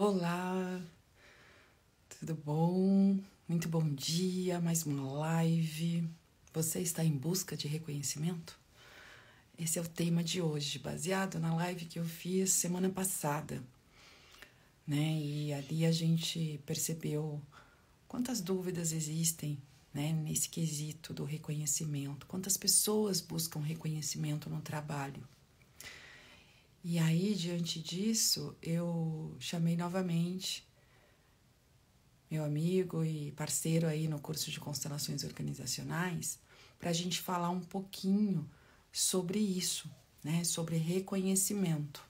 [0.00, 0.80] Olá,
[2.08, 3.18] tudo bom?
[3.48, 6.08] Muito bom dia, mais uma live.
[6.54, 8.56] Você está em busca de reconhecimento?
[9.58, 13.60] Esse é o tema de hoje, baseado na live que eu fiz semana passada,
[14.86, 15.18] né?
[15.18, 17.42] E ali a gente percebeu
[18.06, 19.58] quantas dúvidas existem,
[19.92, 25.26] né, nesse quesito do reconhecimento, quantas pessoas buscam reconhecimento no trabalho.
[26.84, 30.66] E aí, diante disso, eu chamei novamente
[32.30, 36.38] meu amigo e parceiro aí no curso de constelações organizacionais
[36.78, 38.48] para a gente falar um pouquinho
[38.92, 39.90] sobre isso,
[40.22, 40.44] né?
[40.44, 42.02] Sobre reconhecimento.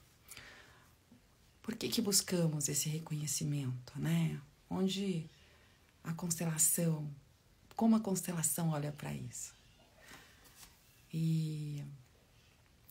[1.61, 4.39] Por que, que buscamos esse reconhecimento, né?
[4.69, 5.25] Onde
[6.03, 7.09] a constelação,
[7.75, 9.53] como a constelação olha para isso?
[11.13, 11.83] E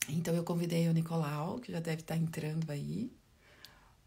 [0.09, 3.12] então eu convidei o Nicolau, que já deve estar entrando aí,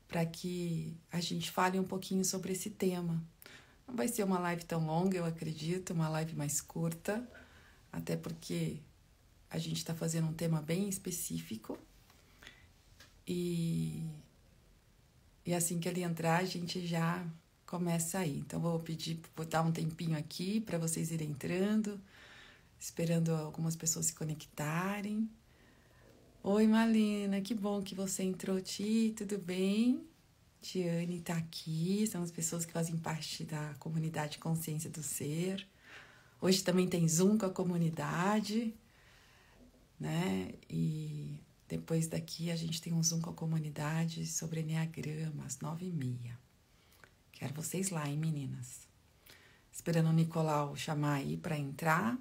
[0.08, 3.24] para que a gente fale um pouquinho sobre esse tema.
[3.88, 7.28] Não vai ser uma live tão longa, eu acredito, uma live mais curta,
[7.92, 8.78] até porque
[9.50, 11.78] a gente está fazendo um tema bem específico.
[13.28, 14.04] E,
[15.46, 17.26] e assim que ele entrar, a gente já
[17.66, 18.40] começa aí.
[18.40, 22.00] Então, vou pedir, vou dar um tempinho aqui para vocês irem entrando,
[22.80, 25.30] esperando algumas pessoas se conectarem.
[26.44, 30.04] Oi, Malina, que bom que você entrou, Ti, tudo bem?
[30.60, 35.68] Tiane está aqui, são as pessoas que fazem parte da comunidade Consciência do Ser.
[36.42, 38.74] Hoje também tem Zoom com a comunidade,
[40.00, 40.56] né?
[40.68, 45.90] E depois daqui a gente tem um Zoom com a comunidade sobre Enneagrama, às nove
[45.90, 46.36] e meia.
[47.34, 48.88] Quero vocês lá, hein, meninas?
[49.72, 52.18] Esperando o Nicolau chamar aí para entrar.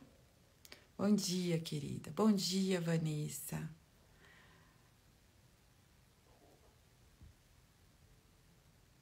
[0.99, 2.13] Bom dia, querida.
[2.15, 3.80] Bom dia, Vanessa.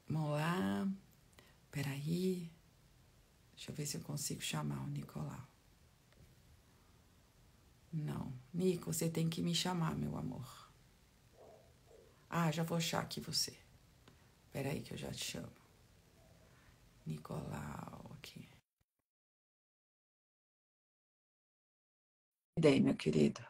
[0.09, 0.97] Vamos.
[1.71, 2.49] Peraí.
[3.55, 5.47] Deixa eu ver se eu consigo chamar o Nicolau.
[7.91, 8.33] Não.
[8.53, 10.71] Nico, você tem que me chamar, meu amor.
[12.29, 13.57] Ah, já vou achar aqui você.
[14.51, 15.51] Peraí que eu já te chamo.
[17.05, 18.47] Nicolau aqui.
[22.57, 23.41] Dei, meu querido.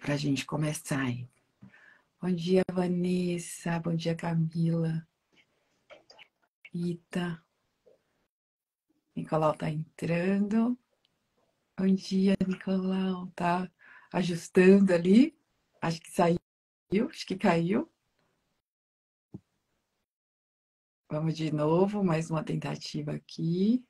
[0.00, 1.31] Pra gente começar aí.
[2.22, 3.80] Bom dia, Vanessa.
[3.80, 5.04] Bom dia, Camila.
[6.72, 7.44] Ita.
[9.16, 10.78] Nicolau tá entrando.
[11.76, 13.26] Bom dia, Nicolau.
[13.34, 13.68] Tá
[14.12, 15.36] ajustando ali.
[15.80, 17.90] Acho que saiu, acho que caiu.
[21.10, 23.84] Vamos de novo, mais uma tentativa aqui.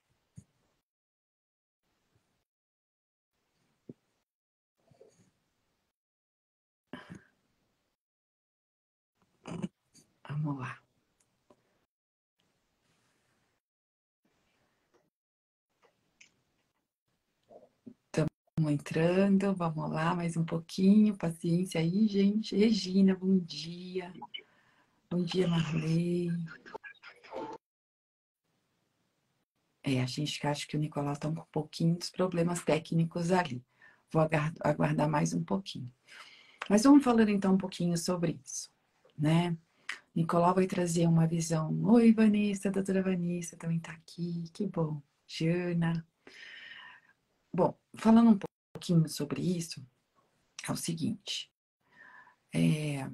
[10.33, 10.83] Vamos lá.
[18.07, 22.57] Estamos entrando, vamos lá, mais um pouquinho, paciência aí, gente.
[22.57, 24.11] Regina, bom dia.
[25.11, 26.31] Bom dia, Marley.
[29.83, 33.63] É, a gente acha que o Nicolau está com um pouquinho dos problemas técnicos ali.
[34.11, 34.27] Vou
[34.61, 35.93] aguardar mais um pouquinho.
[36.71, 38.71] Mas vamos falando então um pouquinho sobre isso,
[39.19, 39.59] né?
[40.15, 41.83] Nicolau vai trazer uma visão.
[41.85, 45.01] Oi, Vanessa, a doutora Vanessa também está aqui, que bom.
[45.27, 46.07] Jana.
[47.55, 48.39] Bom, falando um
[48.75, 49.85] pouquinho sobre isso,
[50.69, 51.51] é o seguinte.
[52.55, 53.11] É,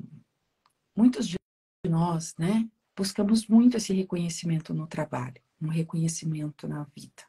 [0.96, 1.36] muitos de
[1.88, 7.22] nós, né, buscamos muito esse reconhecimento no trabalho, um reconhecimento na vida.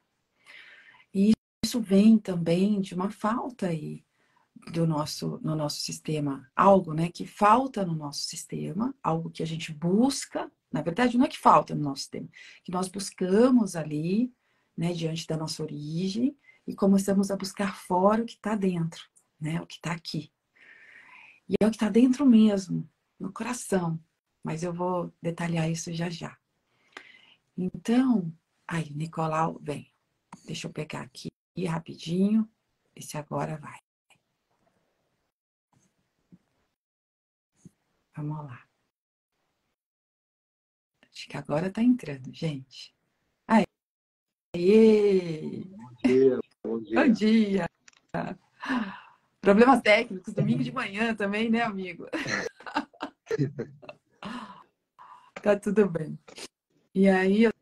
[1.13, 1.31] E
[1.63, 4.03] isso vem também de uma falta aí
[4.71, 9.45] do nosso, no nosso sistema, algo né, que falta no nosso sistema, algo que a
[9.45, 12.29] gente busca, na verdade não é que falta no nosso sistema,
[12.63, 14.33] que nós buscamos ali,
[14.77, 16.37] né, diante da nossa origem,
[16.67, 19.01] e começamos a buscar fora o que está dentro,
[19.39, 20.31] né, o que está aqui.
[21.47, 22.87] E é o que está dentro mesmo,
[23.19, 23.99] no coração,
[24.43, 26.37] mas eu vou detalhar isso já já.
[27.57, 28.31] Então,
[28.67, 29.91] aí, Nicolau, vem.
[30.45, 31.29] Deixa eu pegar aqui
[31.67, 32.49] rapidinho,
[32.95, 33.79] esse agora vai.
[38.19, 38.59] Vamos lá.
[41.09, 42.93] Acho que agora tá entrando, gente.
[43.47, 43.63] Aê!
[45.63, 47.05] Bom dia, bom dia.
[47.05, 47.65] Bom dia.
[49.39, 52.07] Problemas técnicos, domingo de manhã também, né, amigo?
[55.41, 56.19] tá tudo bem.
[56.93, 57.53] E aí eu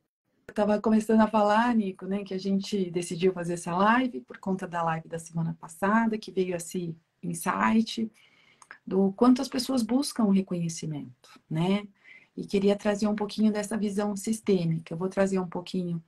[0.49, 4.67] estava começando a falar, Nico, né, que a gente decidiu fazer essa live por conta
[4.67, 8.11] da live da semana passada, que veio esse insight
[8.87, 11.85] do quanto as pessoas buscam o reconhecimento, né?
[12.37, 14.93] E queria trazer um pouquinho dessa visão sistêmica.
[14.93, 16.01] Eu vou trazer um pouquinho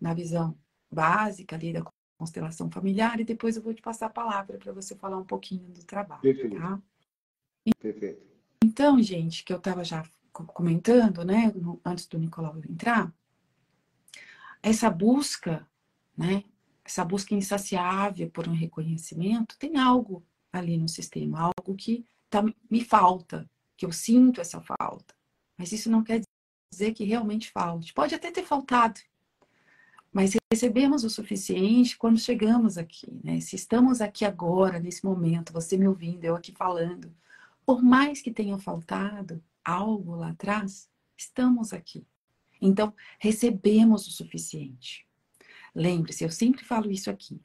[0.00, 0.58] na visão
[0.90, 1.84] básica ali da
[2.18, 5.68] constelação familiar e depois eu vou te passar a palavra para você falar um pouquinho
[5.68, 6.22] do trabalho.
[6.22, 6.56] Perfeito.
[6.56, 6.82] Tá?
[7.78, 8.22] Perfeito.
[8.64, 10.02] Então, gente, que eu estava já
[10.32, 11.52] comentando, né,
[11.84, 13.12] antes do Nicolau entrar,
[14.60, 15.68] essa busca,
[16.16, 16.42] né,
[16.84, 22.04] essa busca insaciável por um reconhecimento, tem algo ali no sistema, algo que
[22.34, 25.14] tá, me falta, que eu sinto essa falta.
[25.56, 26.20] Mas isso não quer
[26.72, 27.92] dizer que realmente falte.
[27.94, 29.00] Pode até ter faltado,
[30.12, 33.40] mas recebemos o suficiente quando chegamos aqui, né?
[33.40, 37.12] Se estamos aqui agora, nesse momento, você me ouvindo, eu aqui falando,
[37.64, 42.06] por mais que tenha faltado algo lá atrás, estamos aqui.
[42.60, 45.06] Então, recebemos o suficiente.
[45.74, 47.40] Lembre-se, eu sempre falo isso aqui.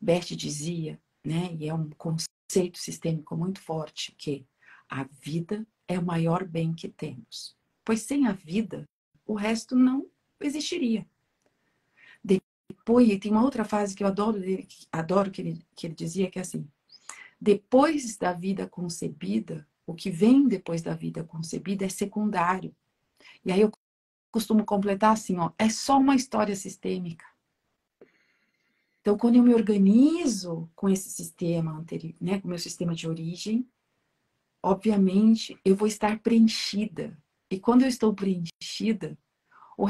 [0.00, 2.39] Bert dizia, né, e é um conceito
[2.78, 4.46] sistêmico muito forte, que
[4.88, 7.56] a vida é o maior bem que temos.
[7.84, 8.88] Pois sem a vida,
[9.26, 10.06] o resto não
[10.40, 11.06] existiria.
[12.22, 16.30] Depois, tem uma outra frase que eu adoro dele, adoro que ele, que ele dizia,
[16.30, 16.68] que é assim:
[17.40, 22.74] depois da vida concebida, o que vem depois da vida concebida é secundário.
[23.44, 23.72] E aí eu
[24.30, 27.24] costumo completar assim, ó, é só uma história sistêmica.
[29.00, 33.08] Então, quando eu me organizo com esse sistema anterior, né, com o meu sistema de
[33.08, 33.66] origem,
[34.62, 37.16] obviamente eu vou estar preenchida.
[37.50, 39.18] E quando eu estou preenchida,
[39.76, 39.84] o,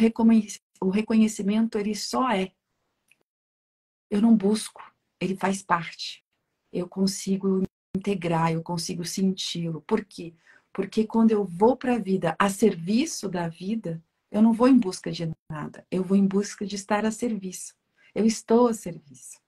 [0.90, 2.52] reconhecimento ele só é.
[4.08, 4.82] Eu não busco,
[5.20, 6.24] ele faz parte.
[6.72, 7.62] Eu consigo
[7.96, 9.82] integrar, eu consigo senti-lo.
[9.82, 10.34] Por quê?
[10.72, 14.78] Porque quando eu vou para a vida a serviço da vida, eu não vou em
[14.78, 17.74] busca de nada, eu vou em busca de estar a serviço.
[18.14, 19.38] Eu estou a serviço.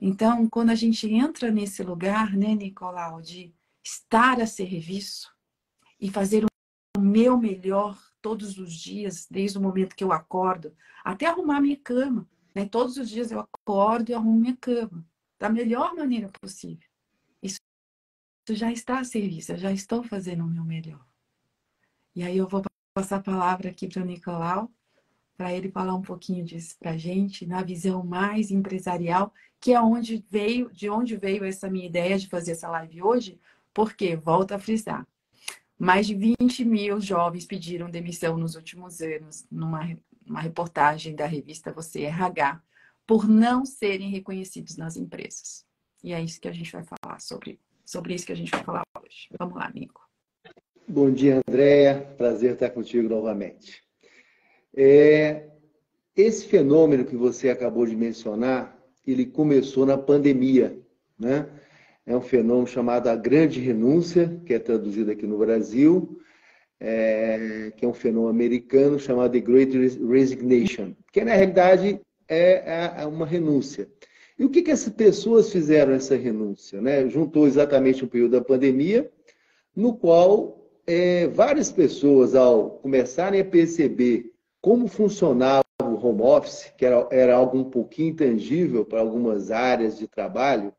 [0.00, 3.54] Então, quando a gente entra nesse lugar, né, Nicolau, de
[3.84, 5.34] estar a serviço
[6.00, 6.44] e fazer
[6.96, 11.76] o meu melhor todos os dias, desde o momento que eu acordo, até arrumar minha
[11.76, 12.28] cama.
[12.54, 12.66] Né?
[12.66, 15.04] Todos os dias eu acordo e arrumo minha cama
[15.38, 16.86] da melhor maneira possível.
[17.42, 17.58] Isso,
[18.46, 21.04] isso já está a serviço, eu já estou fazendo o meu melhor.
[22.14, 22.62] E aí eu vou
[22.94, 24.70] passar a palavra aqui para o Nicolau,
[25.40, 29.80] para ele falar um pouquinho disso para a gente, na visão mais empresarial, que é
[29.80, 33.40] onde veio, de onde veio essa minha ideia de fazer essa live hoje,
[33.72, 35.08] porque, volto a frisar,
[35.78, 39.88] mais de 20 mil jovens pediram demissão nos últimos anos, numa,
[40.26, 42.60] numa reportagem da revista Você RH,
[43.06, 45.64] por não serem reconhecidos nas empresas.
[46.04, 48.62] E é isso que a gente vai falar sobre, sobre isso que a gente vai
[48.62, 49.30] falar hoje.
[49.38, 50.02] Vamos lá, amigo.
[50.86, 52.02] Bom dia, Andréia.
[52.18, 53.88] Prazer estar contigo novamente.
[54.76, 55.46] É,
[56.16, 60.78] esse fenômeno que você acabou de mencionar, ele começou na pandemia,
[61.18, 61.46] né?
[62.06, 66.18] É um fenômeno chamado a grande renúncia, que é traduzido aqui no Brasil,
[66.80, 73.06] é, que é um fenômeno americano chamado The Great Resignation, que na realidade é, é
[73.06, 73.88] uma renúncia.
[74.38, 76.80] E o que, que essas pessoas fizeram essa renúncia?
[76.80, 77.06] Né?
[77.08, 79.10] Juntou exatamente o período da pandemia,
[79.76, 86.84] no qual é, várias pessoas, ao começarem a perceber como funcionava o home office, que
[86.84, 90.72] era, era algo um pouquinho intangível para algumas áreas de trabalho,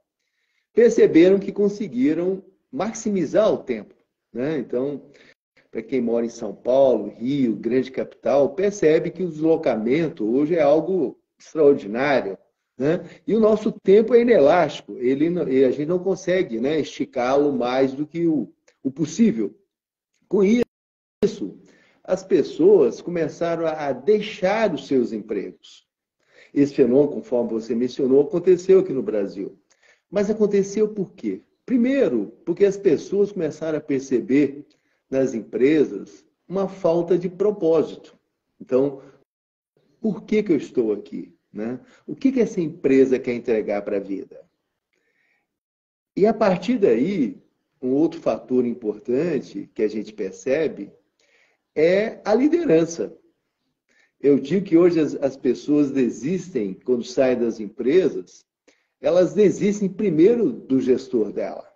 [0.73, 3.95] perceberam que conseguiram maximizar o tempo.
[4.31, 4.59] Né?
[4.59, 5.01] Então,
[5.69, 10.61] para quem mora em São Paulo, Rio, grande capital, percebe que o deslocamento hoje é
[10.61, 12.37] algo extraordinário.
[12.77, 13.03] Né?
[13.27, 15.27] E o nosso tempo é inelástico, ele,
[15.65, 19.55] a gente não consegue né, esticá-lo mais do que o, o possível.
[20.27, 20.65] Com isso,
[22.03, 25.87] as pessoas começaram a deixar os seus empregos.
[26.53, 29.57] Esse fenômeno, conforme você mencionou, aconteceu aqui no Brasil.
[30.09, 31.41] Mas aconteceu por quê?
[31.65, 34.65] Primeiro, porque as pessoas começaram a perceber
[35.09, 38.17] nas empresas uma falta de propósito.
[38.59, 39.01] Então,
[40.01, 41.33] por que, que eu estou aqui?
[41.53, 41.79] Né?
[42.05, 44.41] O que, que essa empresa quer entregar para a vida?
[46.15, 47.41] E a partir daí,
[47.81, 50.91] um outro fator importante que a gente percebe
[51.75, 53.15] é a liderança.
[54.19, 58.45] Eu digo que hoje as, as pessoas desistem, quando saem das empresas,
[59.01, 61.67] elas desistem primeiro do gestor dela.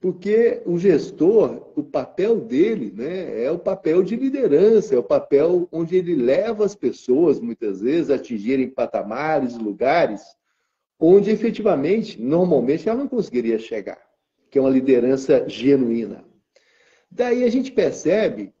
[0.00, 5.68] Porque o gestor, o papel dele né, é o papel de liderança, é o papel
[5.72, 10.22] onde ele leva as pessoas, muitas vezes, a atingirem patamares, lugares,
[11.00, 14.00] onde efetivamente, normalmente, ela não conseguiria chegar,
[14.48, 16.27] que é uma liderança genuína.
[17.10, 18.52] Daí a gente percebe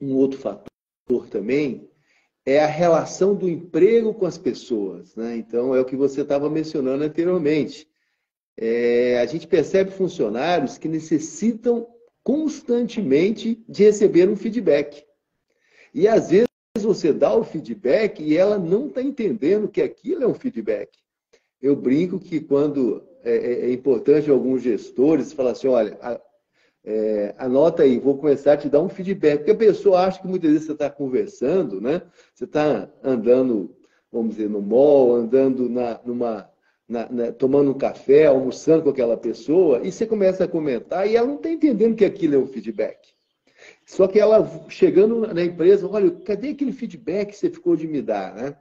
[0.00, 1.88] um outro fator também,
[2.46, 5.14] é a relação do emprego com as pessoas.
[5.16, 5.36] Né?
[5.36, 7.88] Então, é o que você estava mencionando anteriormente.
[8.56, 11.88] é, a gente percebe funcionários que necessitam
[12.22, 15.04] constantemente de receber um feedback.
[15.92, 16.48] E às vezes
[16.80, 20.98] você dá o feedback e ela não está entendendo que aquilo é um feedback.
[21.60, 25.98] Eu brinco que quando é, é, é importante alguns gestores falar assim, olha,
[26.84, 29.38] é, anota aí, vou começar a te dar um feedback.
[29.38, 32.02] Porque a pessoa acha que muitas vezes você está conversando, né?
[32.34, 33.74] Você está andando,
[34.12, 36.50] vamos dizer, no mall, andando na, numa,
[36.86, 41.16] na, na, tomando um café, almoçando com aquela pessoa, e você começa a comentar e
[41.16, 43.14] ela não está entendendo que aquilo é um feedback.
[43.86, 48.02] Só que ela, chegando na empresa, olha, cadê aquele feedback que você ficou de me
[48.02, 48.56] dar, né?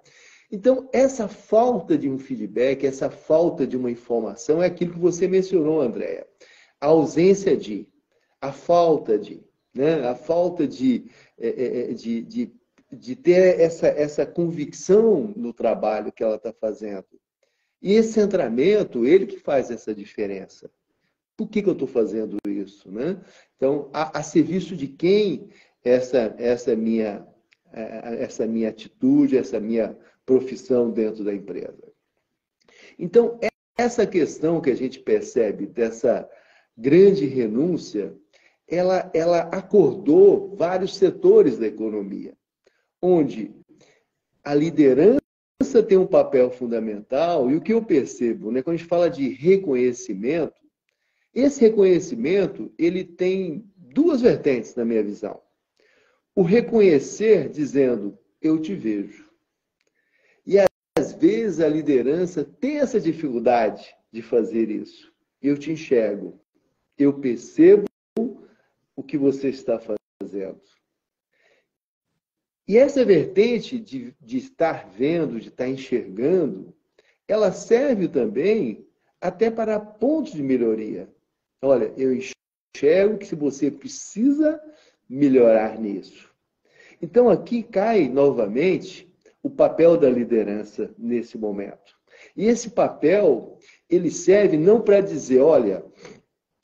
[0.51, 5.27] Então, essa falta de um feedback, essa falta de uma informação é aquilo que você
[5.27, 6.27] mencionou, Andréa.
[6.79, 7.87] A ausência de,
[8.43, 9.41] a falta de,
[9.73, 10.05] né?
[10.05, 11.09] a falta de,
[11.39, 12.53] é, é, é, de, de,
[12.91, 17.05] de ter essa, essa convicção no trabalho que ela está fazendo.
[17.81, 20.69] E esse centramento, ele que faz essa diferença.
[21.37, 22.91] Por que, que eu estou fazendo isso?
[22.91, 23.17] Né?
[23.55, 25.47] Então, a, a serviço de quem
[25.81, 27.25] essa, essa, minha,
[27.71, 31.93] essa minha atitude, essa minha profissão dentro da empresa.
[32.99, 33.39] Então,
[33.77, 36.29] essa questão que a gente percebe dessa
[36.77, 38.13] grande renúncia,
[38.67, 42.33] ela, ela acordou vários setores da economia,
[43.01, 43.51] onde
[44.43, 45.21] a liderança
[45.87, 49.29] tem um papel fundamental, e o que eu percebo, né, quando a gente fala de
[49.29, 50.61] reconhecimento,
[51.33, 55.41] esse reconhecimento ele tem duas vertentes na minha visão.
[56.35, 59.29] O reconhecer dizendo, eu te vejo.
[60.45, 60.57] E
[60.97, 65.11] às vezes a liderança tem essa dificuldade de fazer isso.
[65.41, 66.39] Eu te enxergo.
[66.97, 67.85] Eu percebo
[68.95, 70.61] o que você está fazendo.
[72.67, 76.73] E essa vertente de, de estar vendo, de estar enxergando,
[77.27, 78.87] ela serve também
[79.19, 81.09] até para pontos de melhoria.
[81.61, 84.61] Olha, eu enxergo que você precisa
[85.09, 86.29] melhorar nisso.
[87.01, 91.97] Então aqui cai novamente o papel da liderança nesse momento.
[92.35, 93.57] E esse papel,
[93.89, 95.85] ele serve não para dizer, olha,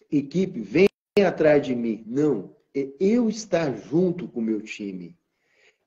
[0.10, 0.89] equipe, vem
[1.24, 2.04] atrás de mim.
[2.08, 5.18] Não, é eu estar junto com o meu time.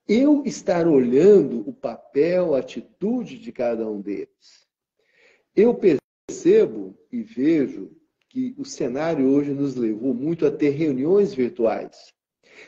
[0.07, 4.67] Eu estar olhando o papel, a atitude de cada um deles.
[5.55, 7.91] Eu percebo e vejo
[8.27, 12.11] que o cenário hoje nos levou muito a ter reuniões virtuais.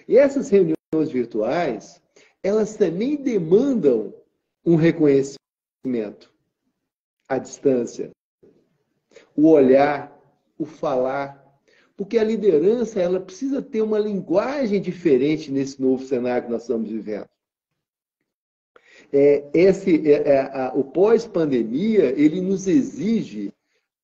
[0.07, 2.01] E essas reuniões virtuais,
[2.43, 4.13] elas também demandam
[4.65, 6.34] um reconhecimento
[7.27, 8.12] à distância,
[9.36, 10.15] o olhar,
[10.57, 11.45] o falar,
[11.98, 16.90] porque a liderança ela precisa ter uma linguagem diferente nesse novo cenário que nós estamos
[16.90, 17.28] vivendo.
[19.14, 23.54] É, esse, é, é, a, o pós-pandemia ele nos exige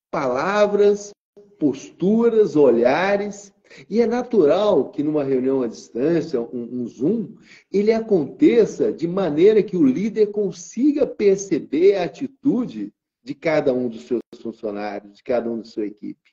[0.10, 1.12] palavras,
[1.60, 3.54] posturas, olhares
[3.90, 7.36] e é natural que numa reunião à distância, um, um, Zoom,
[7.72, 12.94] ele aconteça de maneira que o líder consiga perceber a atitude
[13.24, 16.31] de cada um dos seus funcionários, de cada um da sua equipe.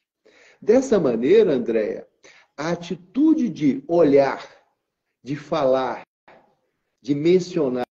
[0.61, 2.07] Dessa maneira, Andréia,
[2.57, 4.45] a atitude de olhar,
[5.23, 6.03] de falar,
[7.01, 7.87] de mencionar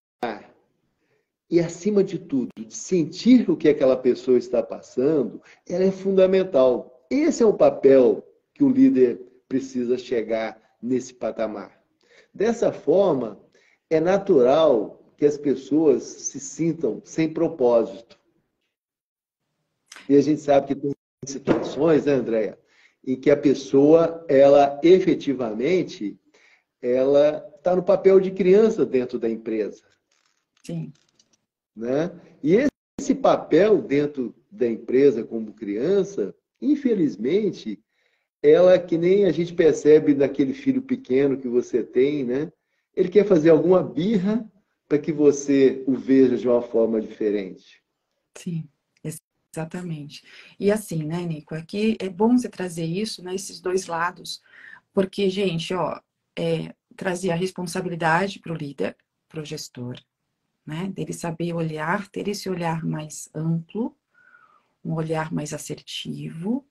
[1.49, 7.05] e, acima de tudo, de sentir o que aquela pessoa está passando, ela é fundamental.
[7.09, 8.21] Esse é o papel
[8.53, 11.81] que o líder precisa chegar nesse patamar.
[12.33, 13.41] Dessa forma,
[13.89, 18.19] é natural que as pessoas se sintam sem propósito.
[20.09, 20.96] E a gente sabe que tem
[21.31, 22.57] situações, né, Andréia,
[23.05, 26.19] em que a pessoa, ela efetivamente,
[26.81, 29.83] ela está no papel de criança dentro da empresa.
[30.63, 30.91] Sim.
[31.75, 32.11] Né?
[32.43, 32.67] E
[32.99, 37.79] esse papel dentro da empresa como criança, infelizmente,
[38.41, 42.51] ela que nem a gente percebe naquele filho pequeno que você tem, né?
[42.95, 44.49] Ele quer fazer alguma birra
[44.87, 47.83] para que você o veja de uma forma diferente.
[48.35, 48.67] Sim,
[49.57, 50.23] exatamente.
[50.59, 54.41] E assim, né, Nico, aqui é bom você trazer isso, né, esses dois lados,
[54.93, 55.99] porque, gente, ó,
[56.37, 58.95] é, trazer a responsabilidade para o líder,
[59.27, 59.99] para o gestor,
[60.65, 63.95] né, dele saber olhar, ter esse olhar mais amplo,
[64.83, 66.65] um olhar mais assertivo,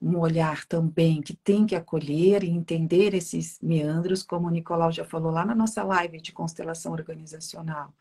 [0.00, 5.04] um olhar também que tem que acolher e entender esses meandros, como o Nicolau já
[5.04, 7.92] falou lá na nossa live de constelação organizacional.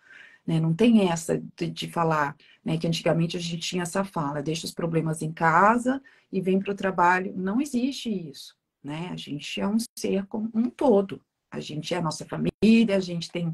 [0.48, 0.62] Né?
[0.62, 4.66] Não tem essa de, de falar, né, que antigamente a gente tinha essa fala, deixa
[4.66, 6.02] os problemas em casa
[6.32, 7.34] e vem para o trabalho.
[7.36, 8.56] Não existe isso.
[8.82, 9.10] Né?
[9.12, 11.22] A gente é um ser como um todo.
[11.52, 13.54] A gente é a nossa família, a gente tem.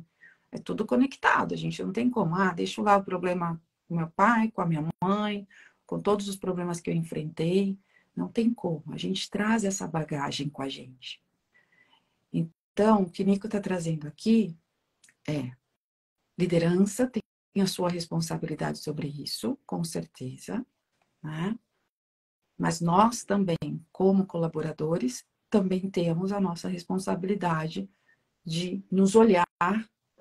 [0.51, 1.55] É tudo conectado.
[1.55, 4.65] A gente não tem como, ah, deixa lá o problema com meu pai, com a
[4.67, 5.47] minha mãe,
[5.87, 7.75] com todos os problemas que eu enfrentei.
[8.15, 8.83] Não tem como.
[8.89, 11.19] A gente traz essa bagagem com a gente.
[12.31, 14.55] Então, o que Nico está trazendo aqui
[15.27, 15.51] é
[16.37, 17.21] liderança tem
[17.61, 20.65] a sua responsabilidade sobre isso, com certeza,
[21.21, 21.57] né?
[22.57, 23.57] Mas nós também,
[23.91, 27.89] como colaboradores, também temos a nossa responsabilidade
[28.45, 29.45] de nos olhar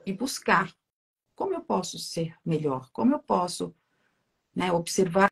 [0.04, 0.74] e buscar
[1.34, 3.74] como eu posso ser melhor, como eu posso
[4.54, 5.28] né, observar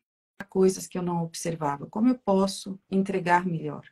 [0.49, 3.87] coisas que eu não observava, como eu posso entregar melhor.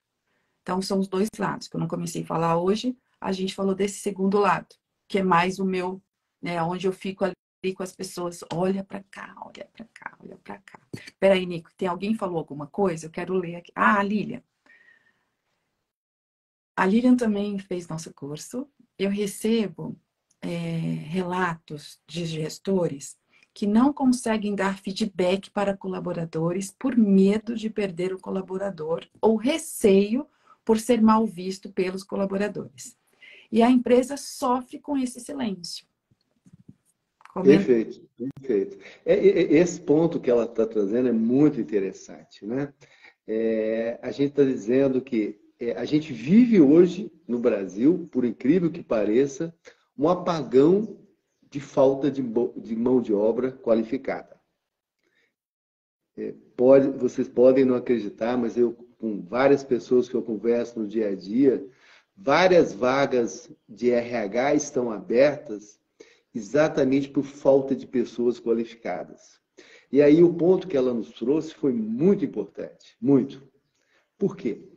[0.62, 1.67] Então, são os dois lados.
[1.67, 4.67] Que eu não comecei a falar hoje, a gente falou desse segundo lado,
[5.08, 6.01] que é mais o meu,
[6.41, 10.38] né, onde eu fico ali com as pessoas, olha para cá, olha para cá, olha
[10.38, 10.79] para cá.
[11.19, 13.05] Peraí, Nico, tem alguém falou alguma coisa?
[13.05, 13.72] Eu quero ler aqui.
[13.75, 14.41] Ah, a Lilian.
[16.75, 18.69] A Lilian também fez nosso curso.
[18.98, 20.00] Eu recebo
[20.41, 23.17] é, relatos de gestores
[23.53, 30.25] que não conseguem dar feedback para colaboradores por medo de perder o colaborador ou receio
[30.63, 32.98] por ser mal visto pelos colaboradores.
[33.51, 35.88] E a empresa sofre com esse silêncio.
[37.29, 37.63] Comenta.
[37.63, 38.77] Perfeito, perfeito.
[39.05, 42.43] É, é, esse ponto que ela está trazendo é muito interessante.
[42.43, 42.74] Né?
[43.27, 48.71] É, a gente está dizendo que é, a gente vive hoje no Brasil, por incrível
[48.71, 49.53] que pareça,
[49.95, 50.98] um apagão
[51.51, 52.24] de falta de,
[52.57, 54.39] de mão de obra qualificada.
[56.17, 60.88] É, pode, vocês podem não acreditar, mas eu, com várias pessoas que eu converso no
[60.88, 61.63] dia a dia,
[62.17, 65.78] várias vagas de RH estão abertas
[66.33, 69.39] exatamente por falta de pessoas qualificadas.
[69.91, 73.41] E aí o ponto que ela nos trouxe foi muito importante, muito.
[74.17, 74.67] Por quê?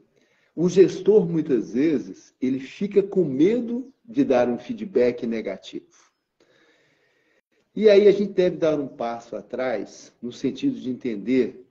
[0.55, 5.87] O gestor, muitas vezes, ele fica com medo de dar um feedback negativo.
[7.75, 11.67] E aí a gente deve dar um passo atrás, no sentido de entender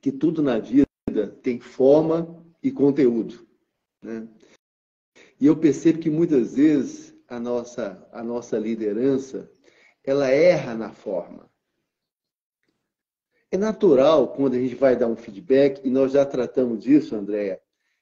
[0.00, 0.86] que tudo na vida
[1.42, 3.46] tem forma e conteúdo.
[4.02, 4.28] Né?
[5.40, 9.50] E eu percebo que muitas vezes a nossa, a nossa liderança
[10.04, 11.50] ela erra na forma.
[13.50, 17.60] É natural quando a gente vai dar um feedback, e nós já tratamos disso, Andréia,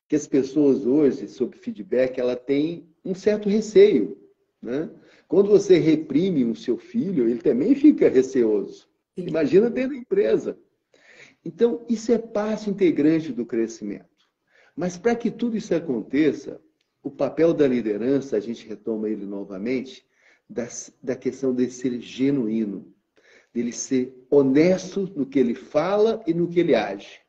[0.09, 4.19] que as pessoas hoje, sobre feedback, ela tem um certo receio.
[4.61, 4.91] Né?
[5.29, 8.89] Quando você reprime o seu filho, ele também fica receoso.
[9.17, 10.59] Imagina dentro da empresa.
[11.45, 14.09] Então, isso é parte integrante do crescimento.
[14.75, 16.61] Mas para que tudo isso aconteça,
[17.05, 20.05] o papel da liderança, a gente retoma ele novamente,
[20.49, 20.67] da,
[21.03, 22.93] da questão de ser genuíno,
[23.53, 27.21] dele ser honesto no que ele fala e no que ele age.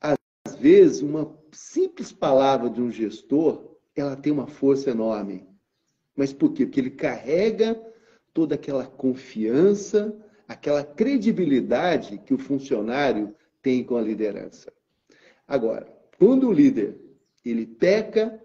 [0.00, 5.46] Às vezes, uma simples palavra de um gestor, ela tem uma força enorme.
[6.14, 6.66] Mas por quê?
[6.66, 7.80] Porque ele carrega
[8.34, 10.14] toda aquela confiança,
[10.48, 14.72] aquela credibilidade que o funcionário tem com a liderança.
[15.46, 15.86] Agora,
[16.18, 17.00] quando o líder
[17.44, 18.42] ele peca,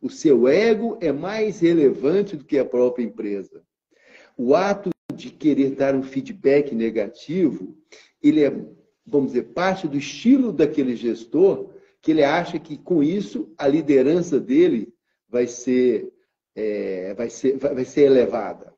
[0.00, 3.62] o seu ego é mais relevante do que a própria empresa.
[4.36, 7.76] O ato de querer dar um feedback negativo,
[8.22, 8.50] ele é,
[9.06, 14.40] vamos dizer, parte do estilo daquele gestor que ele acha que com isso a liderança
[14.40, 14.92] dele
[15.28, 16.10] vai ser,
[16.54, 18.74] é, vai ser, vai ser elevada.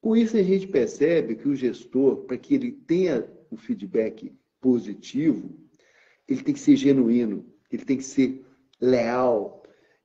[0.00, 5.54] Com isso a gente percebe que o gestor, para que ele tenha o feedback positivo,
[6.26, 8.44] ele tem que ser genuíno, ele tem que ser
[8.80, 9.55] leal,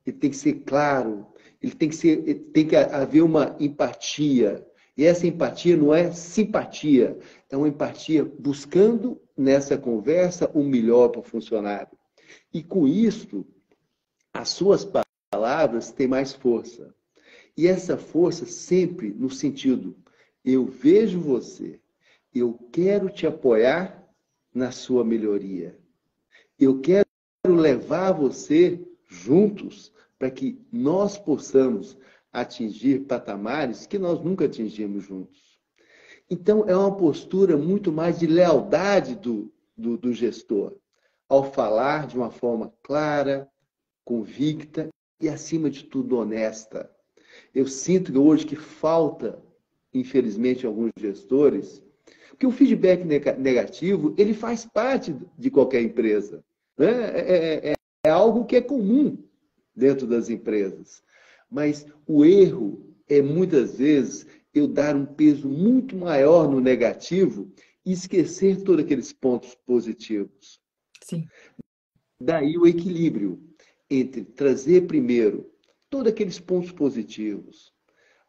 [0.05, 1.27] ele tem que ser claro,
[1.61, 2.17] ele tem que ser,
[2.53, 4.65] tem que haver uma empatia.
[4.97, 7.17] E essa empatia não é simpatia,
[7.49, 11.97] é uma empatia buscando nessa conversa o melhor para o funcionário.
[12.53, 13.45] E com isso,
[14.33, 14.87] as suas
[15.31, 16.93] palavras têm mais força.
[17.57, 19.95] E essa força sempre no sentido:
[20.43, 21.79] eu vejo você,
[22.33, 24.07] eu quero te apoiar
[24.53, 25.77] na sua melhoria.
[26.59, 27.05] Eu quero
[27.45, 28.79] levar você
[29.11, 31.97] juntos para que nós possamos
[32.31, 35.59] atingir patamares que nós nunca atingimos juntos.
[36.29, 40.77] Então, é uma postura muito mais de lealdade do, do, do gestor
[41.27, 43.49] ao falar de uma forma clara,
[44.05, 46.89] convicta e, acima de tudo, honesta.
[47.53, 49.41] Eu sinto hoje que falta,
[49.93, 51.83] infelizmente, alguns gestores,
[52.29, 56.43] porque o feedback negativo ele faz parte de qualquer empresa.
[56.77, 56.89] Né?
[56.89, 57.75] É, é, é,
[58.11, 59.17] algo que é comum
[59.75, 61.01] dentro das empresas.
[61.49, 67.51] Mas o erro é muitas vezes eu dar um peso muito maior no negativo
[67.85, 70.59] e esquecer todos aqueles pontos positivos.
[71.03, 71.27] Sim.
[72.21, 73.41] Daí o equilíbrio
[73.89, 75.49] entre trazer primeiro
[75.89, 77.73] todos aqueles pontos positivos.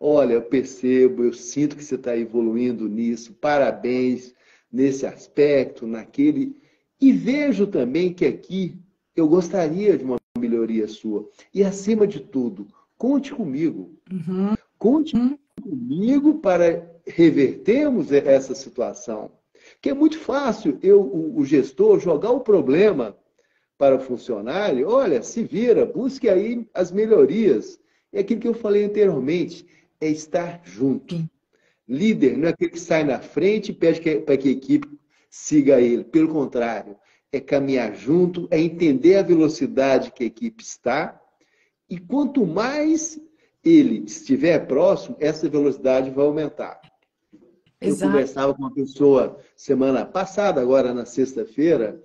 [0.01, 4.35] Olha, eu percebo, eu sinto que você está evoluindo nisso, parabéns,
[4.71, 6.61] nesse aspecto, naquele.
[7.01, 8.82] E vejo também que aqui
[9.15, 11.29] eu gostaria de uma melhoria sua.
[11.55, 13.95] E, acima de tudo, conte comigo.
[14.11, 14.55] Uhum.
[14.79, 15.39] Conte uhum.
[15.63, 19.31] comigo para revertermos essa situação.
[19.81, 23.17] Que é muito fácil eu, o, o gestor, jogar o problema
[23.79, 24.89] para o funcionário.
[24.89, 27.81] Olha, se vira, busque aí as melhorias.
[28.13, 29.67] É aquilo que eu falei anteriormente,
[30.01, 31.17] é estar junto.
[31.17, 31.29] Sim.
[31.89, 34.89] Líder não é aquele que sai na frente e pede para que a equipe
[35.29, 36.05] siga ele.
[36.05, 36.97] Pelo contrário,
[37.33, 41.19] é caminhar junto, é entender a velocidade que a equipe está.
[41.89, 43.19] E quanto mais
[43.65, 46.81] ele estiver próximo, essa velocidade vai aumentar.
[47.81, 48.05] Exato.
[48.05, 52.01] Eu conversava com uma pessoa semana passada, agora na sexta-feira,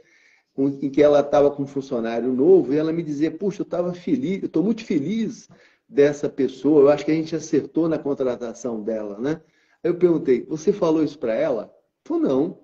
[0.57, 3.93] em que ela estava com um funcionário novo e ela me dizia: Puxa, eu estava
[3.93, 5.49] feliz, eu estou muito feliz
[5.87, 9.41] dessa pessoa, eu acho que a gente acertou na contratação dela, né?
[9.83, 11.71] Aí eu perguntei: Você falou isso para ela?
[12.03, 12.59] Falou: Não.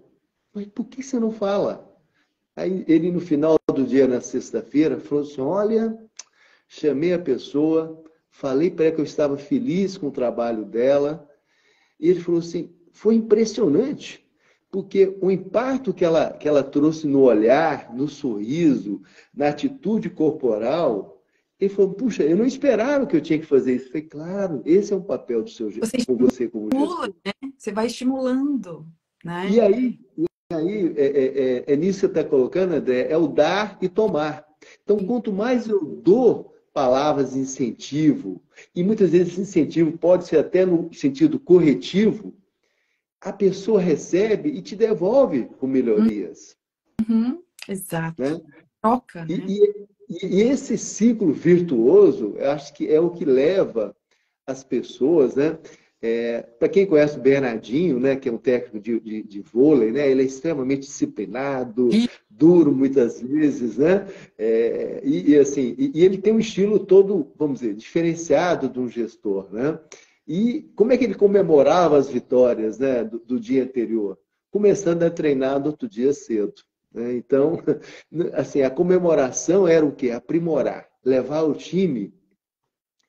[0.54, 1.93] Mas por que você não fala?
[2.56, 5.98] Aí ele, no final do dia, na sexta-feira, falou assim: Olha,
[6.68, 11.28] chamei a pessoa, falei para ela que eu estava feliz com o trabalho dela.
[12.00, 14.24] E ele falou assim: Foi impressionante,
[14.70, 19.02] porque o impacto que ela, que ela trouxe no olhar, no sorriso,
[19.34, 21.24] na atitude corporal,
[21.60, 23.86] ele falou: Puxa, eu não esperava que eu tinha que fazer isso.
[23.86, 27.14] Eu falei: Claro, esse é um papel do seu você com você como gestor.
[27.26, 27.52] Né?
[27.58, 28.86] Você vai estimulando.
[29.24, 29.50] Né?
[29.50, 30.00] E aí,
[30.54, 31.26] aí é, é,
[31.70, 34.46] é, é nisso que você está colocando, André, é o dar e tomar.
[34.84, 38.42] Então, quanto mais eu dou palavras de incentivo,
[38.76, 42.34] e muitas vezes esse incentivo pode ser até no sentido corretivo,
[43.22, 46.58] a pessoa recebe e te devolve com melhorias.
[47.08, 48.22] Uhum, exato.
[48.22, 48.42] Né?
[48.82, 49.26] Troca.
[49.30, 49.46] E, né?
[50.10, 53.96] e, e, esse ciclo virtuoso, eu acho que é o que leva
[54.46, 55.58] as pessoas, né?
[56.06, 59.90] É, Para quem conhece o Bernardinho, né, que é um técnico de, de, de vôlei,
[59.90, 61.88] né, ele é extremamente disciplinado,
[62.30, 64.06] duro muitas vezes, né?
[64.38, 68.82] É, e, e, assim, e, e, ele tem um estilo todo, vamos dizer, diferenciado de
[68.82, 69.80] um gestor, né?
[70.28, 74.20] E como é que ele comemorava as vitórias, né, do, do dia anterior?
[74.52, 76.54] Começando a treinar no outro dia cedo.
[76.94, 77.16] Né?
[77.16, 77.64] Então,
[78.34, 80.12] assim, a comemoração era o quê?
[80.12, 82.14] Aprimorar, levar o time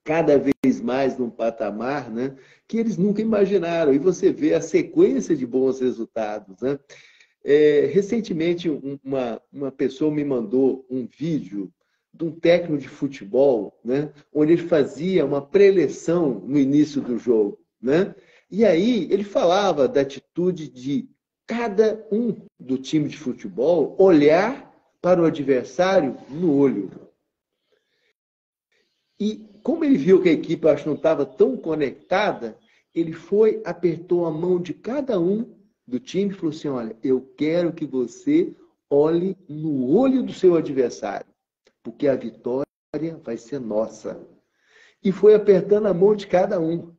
[0.04, 0.53] cada vez
[0.84, 2.36] mais num patamar né,
[2.68, 3.92] que eles nunca imaginaram.
[3.92, 6.60] E você vê a sequência de bons resultados.
[6.60, 6.78] Né?
[7.42, 8.68] É, recentemente,
[9.02, 11.72] uma, uma pessoa me mandou um vídeo
[12.12, 17.58] de um técnico de futebol, né, onde ele fazia uma preleção no início do jogo.
[17.82, 18.14] Né?
[18.50, 21.08] E aí ele falava da atitude de
[21.46, 26.90] cada um do time de futebol olhar para o adversário no olho.
[29.18, 32.58] E como ele viu que a equipe acho, não estava tão conectada,
[32.94, 35.54] ele foi, apertou a mão de cada um
[35.86, 38.54] do time e falou assim: Olha, eu quero que você
[38.90, 41.26] olhe no olho do seu adversário,
[41.82, 42.66] porque a vitória
[43.22, 44.20] vai ser nossa.
[45.02, 46.92] E foi apertando a mão de cada um.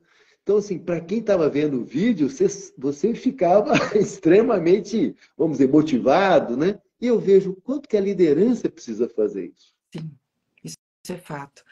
[0.43, 2.47] Então, assim, para quem estava vendo o vídeo, você,
[2.78, 6.80] você ficava extremamente, vamos dizer, motivado, né?
[7.01, 9.73] E eu vejo o quanto que a liderança precisa fazer isso.
[9.91, 10.12] Sim,
[10.63, 10.78] isso
[11.10, 11.63] é fato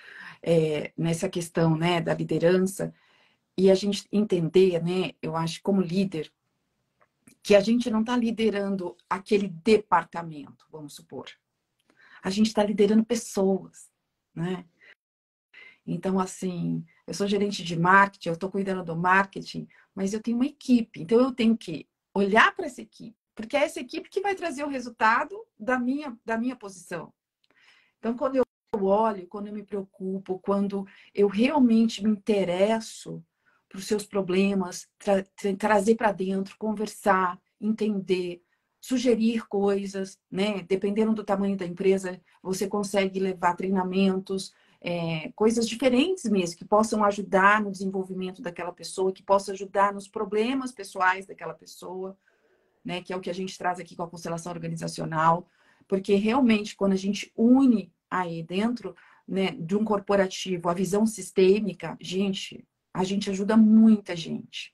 [0.43, 2.93] é, nessa questão né, da liderança
[3.57, 6.31] e a gente entender, né, eu acho, como líder,
[7.41, 11.27] que a gente não está liderando aquele departamento, vamos supor.
[12.21, 13.89] A gente está liderando pessoas,
[14.33, 14.65] né?
[15.85, 20.37] Então, assim, eu sou gerente de marketing, eu estou cuidando do marketing, mas eu tenho
[20.37, 21.01] uma equipe.
[21.01, 24.63] Então, eu tenho que olhar para essa equipe, porque é essa equipe que vai trazer
[24.63, 27.13] o resultado da minha, da minha posição.
[27.99, 28.42] Então, quando eu
[28.85, 33.23] olho, quando eu me preocupo, quando eu realmente me interesso
[33.69, 35.23] para os seus problemas, tra
[35.57, 38.41] trazer para dentro, conversar, entender,
[38.79, 40.61] sugerir coisas, né?
[40.63, 47.03] Dependendo do tamanho da empresa, você consegue levar treinamentos, é, coisas diferentes mesmo, que possam
[47.05, 52.17] ajudar no desenvolvimento daquela pessoa, que possam ajudar nos problemas pessoais daquela pessoa,
[52.83, 53.01] né?
[53.01, 55.47] Que é o que a gente traz aqui com a constelação organizacional.
[55.87, 58.95] Porque realmente, quando a gente une aí dentro
[59.27, 64.73] né, de um corporativo, a visão sistêmica, gente, a gente ajuda muita gente.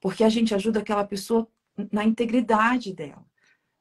[0.00, 1.48] Porque a gente ajuda aquela pessoa
[1.90, 3.24] na integridade dela.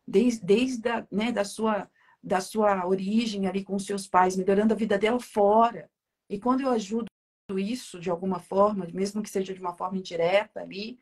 [0.08, 1.90] Desde, desde a, né, da, sua,
[2.24, 5.90] da sua origem ali com seus pais, melhorando a vida dela fora.
[6.30, 7.08] E quando eu ajudo
[7.58, 11.00] isso de alguma forma, mesmo que seja de uma forma indireta ali,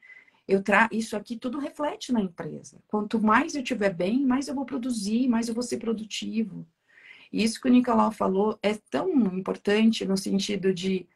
[0.48, 2.82] eu tra isso aqui tudo reflete na empresa.
[2.88, 6.68] Quanto mais eu estiver bem, mais eu vou produzir, mais eu vou ser produtivo.
[7.34, 11.08] Isso que o Nicolau falou é tão importante no sentido de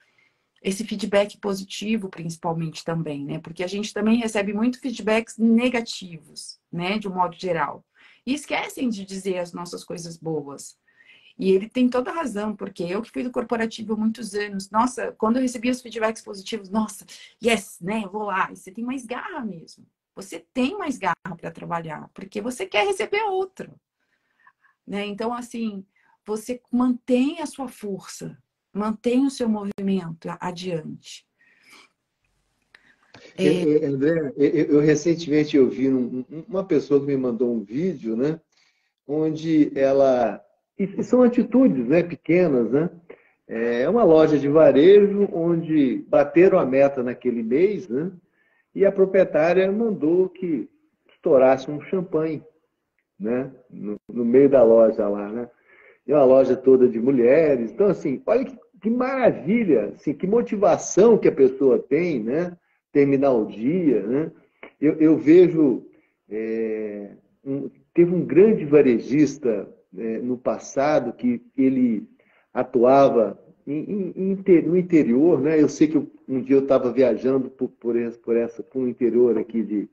[0.64, 3.38] esse feedback positivo, principalmente também, né?
[3.38, 6.98] Porque a gente também recebe muito feedbacks negativos, né?
[6.98, 7.86] De um modo geral.
[8.26, 10.76] E esquecem de dizer as nossas coisas boas.
[11.38, 14.72] E ele tem toda a razão, porque eu que fui do corporativo há muitos anos,
[14.72, 17.06] nossa, quando eu recebia os feedbacks positivos, nossa,
[17.42, 18.52] yes, né, vou lá.
[18.52, 19.86] E você tem mais garra mesmo.
[20.16, 23.80] Você tem mais garra para trabalhar, porque você quer receber outro.
[24.86, 25.06] Né?
[25.06, 25.86] Então, assim,
[26.28, 28.38] você mantém a sua força,
[28.74, 31.26] mantém o seu movimento adiante.
[33.38, 33.86] É...
[33.86, 38.42] André, eu, eu, recentemente eu vi um, uma pessoa que me mandou um vídeo, né?
[39.08, 40.44] Onde ela
[40.78, 42.90] e são atitudes né, pequenas, né?
[43.48, 48.12] É uma loja de varejo onde bateram a meta naquele mês, né?
[48.76, 50.70] E a proprietária mandou que
[51.10, 52.44] estourasse um champanhe,
[53.18, 53.50] né?
[53.70, 55.50] No, no meio da loja lá, né?
[56.08, 57.72] E uma loja toda de mulheres.
[57.72, 62.56] Então, assim, olha que, que maravilha, assim, que motivação que a pessoa tem, né?
[62.92, 64.32] Terminar o dia, né?
[64.80, 65.86] Eu, eu vejo...
[66.30, 67.12] É,
[67.46, 69.68] um, teve um grande varejista
[69.98, 72.08] é, no passado que ele
[72.54, 75.62] atuava em, em, no interior, né?
[75.62, 78.88] Eu sei que um dia eu estava viajando por, por, essa, por essa, por um
[78.88, 79.90] interior aqui de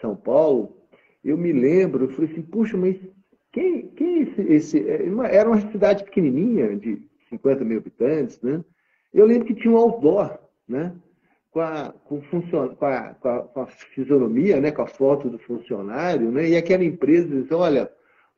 [0.00, 0.76] São Paulo.
[1.22, 2.96] Eu me lembro, eu falei assim, puxa, mas
[3.52, 4.88] quem, quem é esse, esse?
[4.88, 8.64] É, era uma cidade pequenininha, de 50 mil habitantes, né?
[9.12, 10.94] Eu lembro que tinha um outdoor, né?
[11.50, 12.74] Com a, com, funcion...
[12.76, 14.70] com, a, com, a, com a fisionomia, né?
[14.70, 16.48] com a foto do funcionário, né?
[16.48, 17.90] e aquela empresa diz, olha,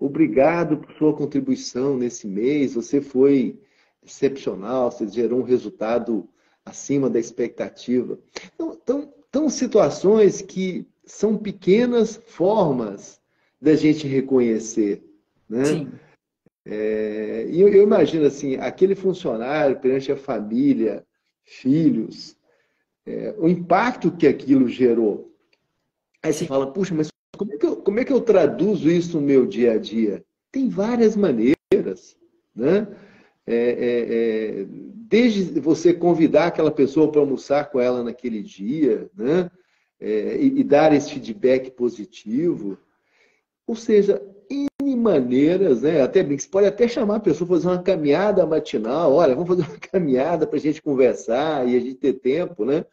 [0.04, 2.74] Obrigado por sua contribuição nesse mês.
[2.74, 3.56] Você foi
[4.02, 6.28] excepcional, você gerou um resultado
[6.64, 8.18] acima da expectativa.
[8.52, 13.20] Então, então, então situações que são pequenas formas
[13.62, 15.00] da gente reconhecer.
[15.48, 15.64] Né?
[15.64, 15.92] Sim.
[16.66, 21.06] É, e eu, eu, imagino assim, aquele funcionário perante a família,
[21.44, 22.36] filhos,
[23.06, 25.32] é, o impacto que aquilo gerou.
[26.22, 29.20] Aí você fala, puxa, mas como é, que eu, como é que eu traduzo isso
[29.20, 30.24] no meu dia a dia?
[30.50, 32.16] Tem várias maneiras,
[32.54, 32.86] né?
[33.44, 39.50] É, é, é, desde você convidar aquela pessoa para almoçar com ela naquele dia, né?
[40.00, 42.78] É, e, e, dar esse feedback positivo.
[43.66, 44.20] Ou seja,
[44.50, 46.02] em maneiras, né?
[46.02, 49.12] Até você pode até chamar a pessoa fazer uma caminhada matinal.
[49.12, 52.84] Olha, vamos fazer uma caminhada para a gente conversar e a gente ter tempo, né?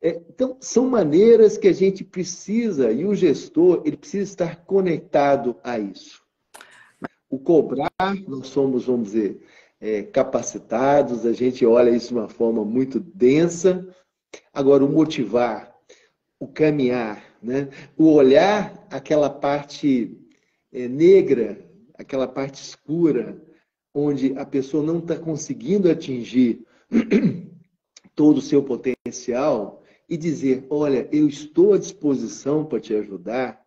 [0.00, 5.56] É, então, são maneiras que a gente precisa, e o gestor, ele precisa estar conectado
[5.62, 6.22] a isso.
[7.28, 7.90] O cobrar,
[8.28, 9.42] nós somos, vamos dizer,
[9.80, 13.88] é, capacitados, a gente olha isso de uma forma muito densa.
[14.52, 15.74] Agora, o motivar,
[16.38, 17.68] o caminhar, né?
[17.96, 20.16] o olhar aquela parte
[20.72, 21.58] é, negra,
[21.94, 23.42] aquela parte escura,
[23.94, 26.64] onde a pessoa não está conseguindo atingir
[28.14, 33.60] todo o seu potencial e dizer: olha, eu estou à disposição para te ajudar.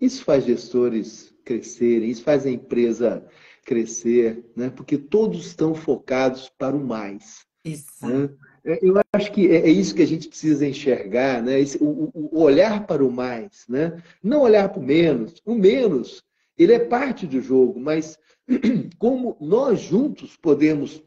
[0.00, 3.26] Isso faz gestores crescerem, isso faz a empresa
[3.64, 4.70] crescer, né?
[4.70, 7.46] porque todos estão focados para o mais.
[7.64, 8.04] Isso.
[8.06, 8.28] Né?
[8.64, 11.58] É, eu acho que é, é isso que a gente precisa enxergar, né?
[11.60, 14.02] Esse, o, o, olhar para o mais, né?
[14.22, 15.40] Não olhar para o menos.
[15.44, 16.22] O menos,
[16.56, 18.18] ele é parte do jogo, mas
[18.98, 21.02] como nós juntos podemos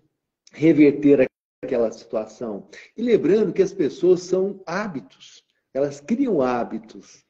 [0.52, 1.28] reverter
[1.64, 2.68] aquela situação.
[2.96, 7.24] E lembrando que as pessoas são hábitos, elas criam hábitos.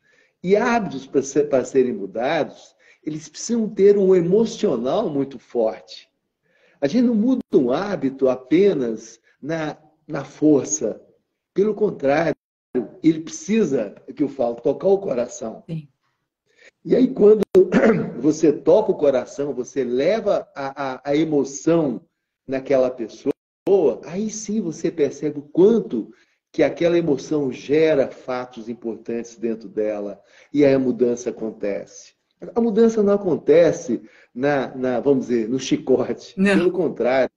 [0.43, 6.07] E hábitos, para, ser, para serem mudados, eles precisam ter um emocional muito forte.
[6.79, 9.77] A gente não muda um hábito apenas na,
[10.07, 11.01] na força.
[11.53, 12.35] Pelo contrário,
[13.03, 15.63] ele precisa, que eu falo, tocar o coração.
[15.69, 15.87] Sim.
[16.83, 17.41] E aí, quando
[18.19, 22.01] você toca o coração, você leva a, a, a emoção
[22.47, 23.33] naquela pessoa,
[24.05, 26.11] aí sim você percebe o quanto
[26.51, 30.21] que aquela emoção gera fatos importantes dentro dela
[30.53, 32.13] e aí a mudança acontece.
[32.53, 34.01] A mudança não acontece
[34.33, 36.33] na, na vamos dizer, no chicote.
[36.37, 36.55] Não.
[36.55, 37.29] Pelo contrário,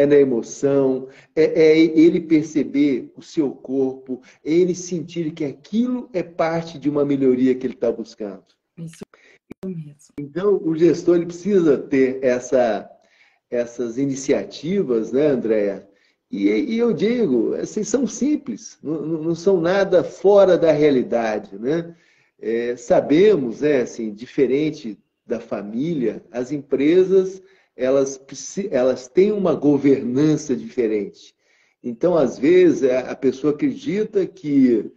[0.00, 6.08] é na emoção, é, é, ele perceber o seu corpo, é ele sentir que aquilo
[6.12, 8.44] é parte de uma melhoria que ele está buscando.
[8.78, 9.04] Isso
[9.66, 9.94] mesmo.
[10.18, 12.88] Então, o gestor ele precisa ter essa
[13.50, 15.88] essas iniciativas, né, Andréa?
[16.30, 21.96] E, e, eu digo, assim, são simples, não, não, são nada fora da realidade, né?
[22.40, 27.42] É, sabemos, né, assim, diferente da família, as empresas
[27.80, 28.20] elas,
[28.70, 31.34] elas têm uma governança diferente.
[31.82, 34.92] Então, às vezes, a pessoa acredita que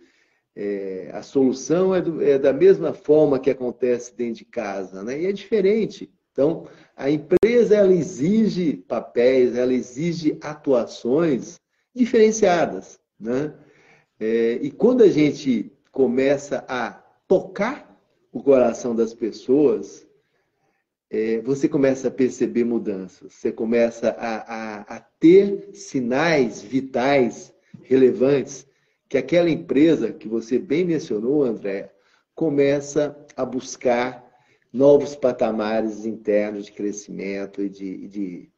[0.53, 5.21] é, a solução é, do, é, da mesma forma que acontece dentro de casa, né?
[5.21, 6.11] E é diferente.
[6.33, 11.59] Então, a empresa ela exige papéis, ela exige atuações
[11.95, 12.99] diferenciadas.
[13.19, 13.53] Né?
[14.19, 16.91] É, e quando a gente começa a
[17.27, 17.97] tocar
[18.31, 20.07] o coração das pessoas,
[21.13, 28.65] é, você começa a perceber mudanças, você começa a, a, a ter sinais vitais relevantes
[29.07, 31.93] que aquela empresa que você bem mencionou, André,
[32.33, 34.27] começa a buscar
[34.73, 38.49] novos patamares internos de crescimento e de, de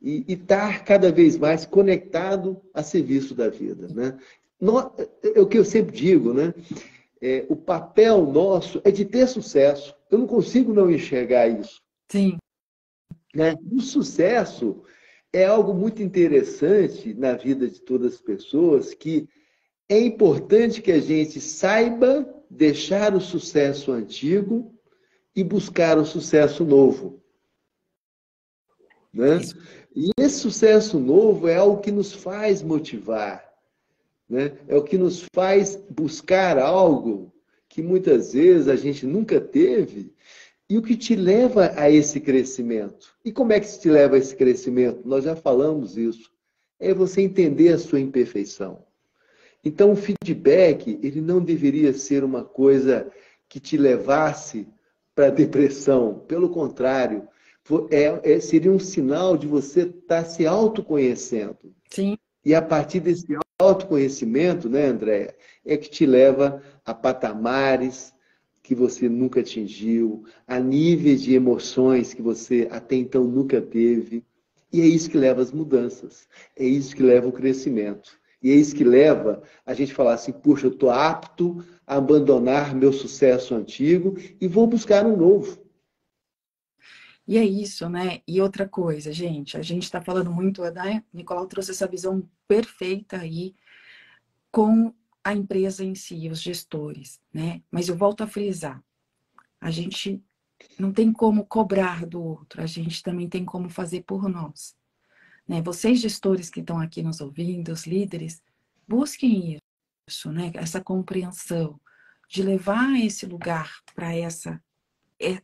[0.00, 4.16] e estar cada vez mais conectado a serviço da vida, né?
[5.34, 6.54] é o que eu sempre digo, né?
[7.20, 9.94] É, o papel nosso é de ter sucesso.
[10.10, 11.82] Eu não consigo não enxergar isso.
[12.10, 12.38] Sim.
[13.34, 13.54] Né?
[13.70, 14.82] O sucesso
[15.32, 19.28] é algo muito interessante na vida de todas as pessoas que
[19.88, 24.74] é importante que a gente saiba deixar o sucesso antigo
[25.34, 27.22] e buscar o sucesso novo.
[29.12, 29.40] Né?
[29.94, 33.48] E esse sucesso novo é algo que nos faz motivar,
[34.28, 34.58] né?
[34.68, 37.32] é o que nos faz buscar algo
[37.68, 40.14] que muitas vezes a gente nunca teve
[40.68, 43.14] e o que te leva a esse crescimento.
[43.24, 45.00] E como é que te leva a esse crescimento?
[45.06, 46.30] Nós já falamos isso.
[46.78, 48.84] É você entender a sua imperfeição.
[49.64, 53.10] Então, o feedback, ele não deveria ser uma coisa
[53.48, 54.68] que te levasse
[55.14, 56.22] para a depressão.
[56.28, 57.26] Pelo contrário,
[57.90, 61.74] é, é, seria um sinal de você estar tá se autoconhecendo.
[61.90, 62.16] Sim.
[62.44, 63.26] E a partir desse
[63.58, 65.34] autoconhecimento, né, Andréia,
[65.66, 68.14] é que te leva a patamares
[68.68, 74.22] que você nunca atingiu, a níveis de emoções que você até então nunca teve.
[74.70, 78.20] E é isso que leva às mudanças, é isso que leva ao crescimento.
[78.42, 82.74] E é isso que leva a gente falar assim: puxa, eu estou apto a abandonar
[82.74, 85.66] meu sucesso antigo e vou buscar um novo.
[87.26, 88.20] E é isso, né?
[88.28, 91.02] E outra coisa, gente, a gente está falando muito, né?
[91.10, 93.54] Nicolau trouxe essa visão perfeita aí
[94.52, 94.92] com
[95.28, 97.62] a empresa em si, os gestores, né?
[97.70, 98.82] Mas eu volto a frisar,
[99.60, 100.22] a gente
[100.78, 104.74] não tem como cobrar do outro, a gente também tem como fazer por nós.
[105.46, 105.60] Né?
[105.62, 108.42] Vocês, gestores que estão aqui nos ouvindo, os líderes,
[108.86, 109.60] busquem
[110.08, 110.50] isso, né?
[110.54, 111.80] essa compreensão,
[112.28, 114.62] de levar esse lugar para essa,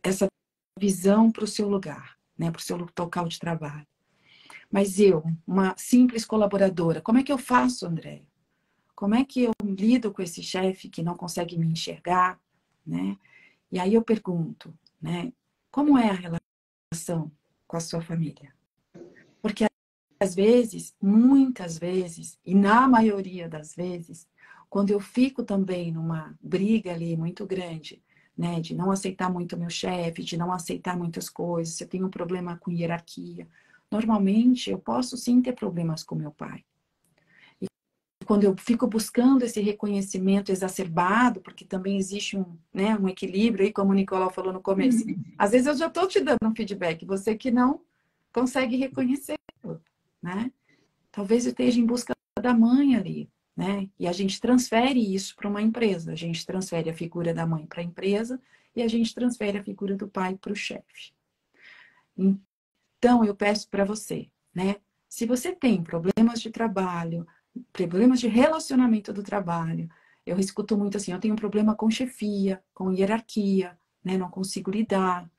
[0.03, 0.27] essa
[0.79, 2.51] visão para o seu lugar, né?
[2.51, 3.87] para o seu local de trabalho.
[4.71, 8.23] Mas eu, uma simples colaboradora, como é que eu faço, André?
[8.95, 12.39] Como é que eu lido com esse chefe que não consegue me enxergar,
[12.85, 13.17] né?
[13.71, 15.33] E aí eu pergunto, né?
[15.69, 17.31] Como é a relação
[17.67, 18.53] com a sua família?
[19.41, 19.65] Porque
[20.19, 24.27] às vezes, muitas vezes, e na maioria das vezes,
[24.69, 28.01] quando eu fico também numa briga ali muito grande,
[28.37, 32.09] né, de não aceitar muito meu chefe, de não aceitar muitas coisas, eu tenho um
[32.09, 33.47] problema com hierarquia,
[33.91, 36.65] normalmente eu posso sim ter problemas com meu pai.
[38.25, 43.71] Quando eu fico buscando esse reconhecimento exacerbado, porque também existe um, né, um equilíbrio aí,
[43.71, 45.07] como o Nicolau falou no começo.
[45.07, 45.23] Uhum.
[45.37, 47.81] Às vezes eu já estou te dando um feedback, você que não
[48.33, 49.35] consegue reconhecer
[50.25, 50.51] né?
[51.11, 53.87] Talvez eu esteja em busca da mãe ali, né?
[53.99, 56.11] E a gente transfere isso para uma empresa.
[56.11, 58.41] A gente transfere a figura da mãe para a empresa
[58.75, 61.13] e a gente transfere a figura do pai para o chefe.
[62.17, 64.77] Então, eu peço para você, né?
[65.07, 67.25] Se você tem problemas de trabalho,
[67.71, 69.89] problemas de relacionamento do trabalho,
[70.25, 74.17] eu escuto muito assim, eu tenho um problema com chefia, com hierarquia, né?
[74.17, 75.29] Não consigo lidar,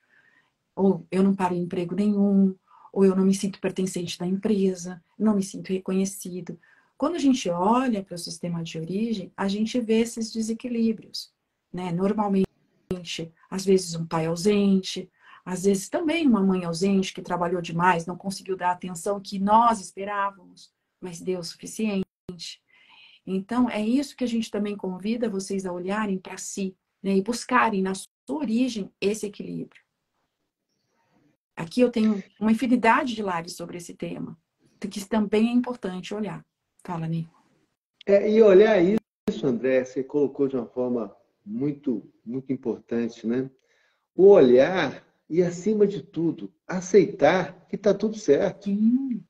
[0.75, 2.55] ou eu não paro em emprego nenhum,
[2.93, 6.59] ou eu não me sinto pertencente da empresa, não me sinto reconhecido.
[6.97, 11.33] Quando a gente olha para o sistema de origem, a gente vê esses desequilíbrios,
[11.73, 11.93] né?
[11.93, 12.47] Normalmente,
[13.51, 15.11] às vezes um pai ausente,
[15.45, 19.39] às vezes também uma mãe ausente que trabalhou demais, não conseguiu dar a atenção que
[19.39, 22.06] nós esperávamos, mas deu o suficiente.
[23.27, 27.17] Então, é isso que a gente também convida vocês a olharem para si né?
[27.17, 29.83] e buscarem na sua origem esse equilíbrio.
[31.57, 34.39] Aqui eu tenho uma infinidade de lives sobre esse tema,
[34.79, 36.45] que também é importante olhar.
[36.85, 37.35] Fala, Nico.
[38.07, 43.51] É, e olhar isso, André, você colocou de uma forma muito, muito importante, né?
[44.15, 48.65] O olhar e, acima de tudo, aceitar que está tudo certo.
[48.67, 49.25] Sim.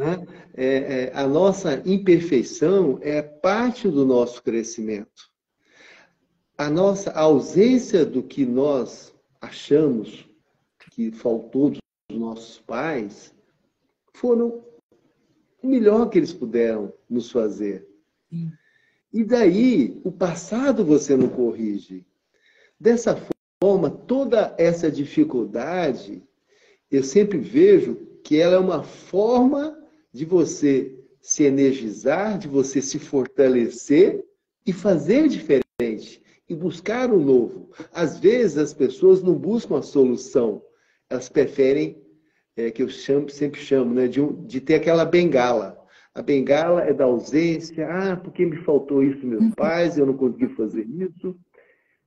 [0.00, 0.26] Né?
[0.54, 5.28] É, é, a nossa imperfeição é parte do nosso crescimento.
[6.56, 10.26] A nossa ausência do que nós achamos
[10.90, 11.80] que faltou dos
[12.10, 13.34] nossos pais
[14.14, 14.64] foram
[15.62, 17.86] o melhor que eles puderam nos fazer.
[18.30, 18.50] Sim.
[19.12, 22.06] E daí, o passado você não corrige.
[22.78, 23.14] Dessa
[23.62, 26.22] forma, toda essa dificuldade,
[26.90, 29.79] eu sempre vejo que ela é uma forma
[30.12, 34.24] de você se energizar, de você se fortalecer
[34.66, 37.70] e fazer diferente e buscar o novo.
[37.92, 40.62] Às vezes as pessoas não buscam a solução,
[41.08, 42.02] elas preferem,
[42.56, 45.78] é, que eu chamo, sempre chamo, né, de, um, de ter aquela bengala.
[46.12, 49.52] A bengala é da ausência, ah, porque me faltou isso meus uhum.
[49.52, 51.38] pais, eu não consegui fazer isso.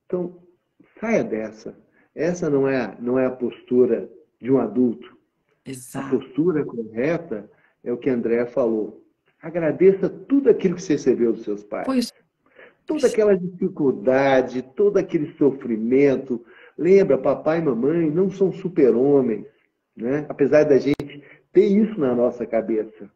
[0.04, 0.42] Então,
[1.00, 1.74] saia dessa.
[2.14, 5.16] Essa não é, não é a postura de um adulto.
[5.64, 6.16] Exato.
[6.16, 7.50] A postura correta
[7.84, 9.04] é o que André falou.
[9.40, 11.84] Agradeça tudo aquilo que você recebeu dos seus pais.
[11.86, 12.12] Pois.
[12.86, 16.44] Toda aquela dificuldade, todo aquele sofrimento.
[16.76, 19.46] Lembra, papai e mamãe não são super-homens,
[19.96, 20.26] né?
[20.28, 21.22] apesar da gente
[21.52, 23.10] ter isso na nossa cabeça.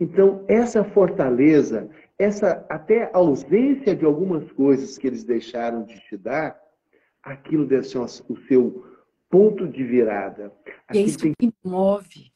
[0.00, 1.88] Então, essa fortaleza,
[2.18, 6.58] essa até ausência de algumas coisas que eles deixaram de te dar,
[7.22, 8.84] aquilo deve ser o seu
[9.30, 10.52] ponto de virada.
[10.92, 11.34] E é isso tem...
[11.38, 12.27] que move.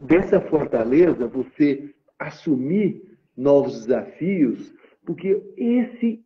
[0.00, 4.72] Dessa fortaleza, você assumir novos desafios,
[5.04, 6.24] porque esse,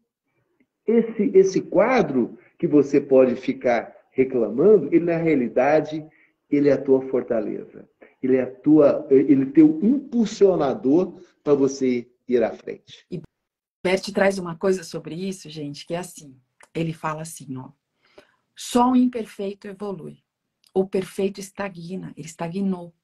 [0.87, 6.07] esse, esse quadro que você pode ficar reclamando, ele na realidade,
[6.51, 7.89] ele é a tua fortaleza.
[8.23, 13.05] Ele é a tua, ele é teu impulsionador para você ir à frente.
[13.11, 13.21] E
[13.85, 16.39] Bert traz uma coisa sobre isso, gente, que é assim.
[16.75, 17.71] Ele fala assim, ó.
[18.57, 20.23] Só o imperfeito evolui.
[20.73, 22.95] O perfeito estagna, ele estagnou.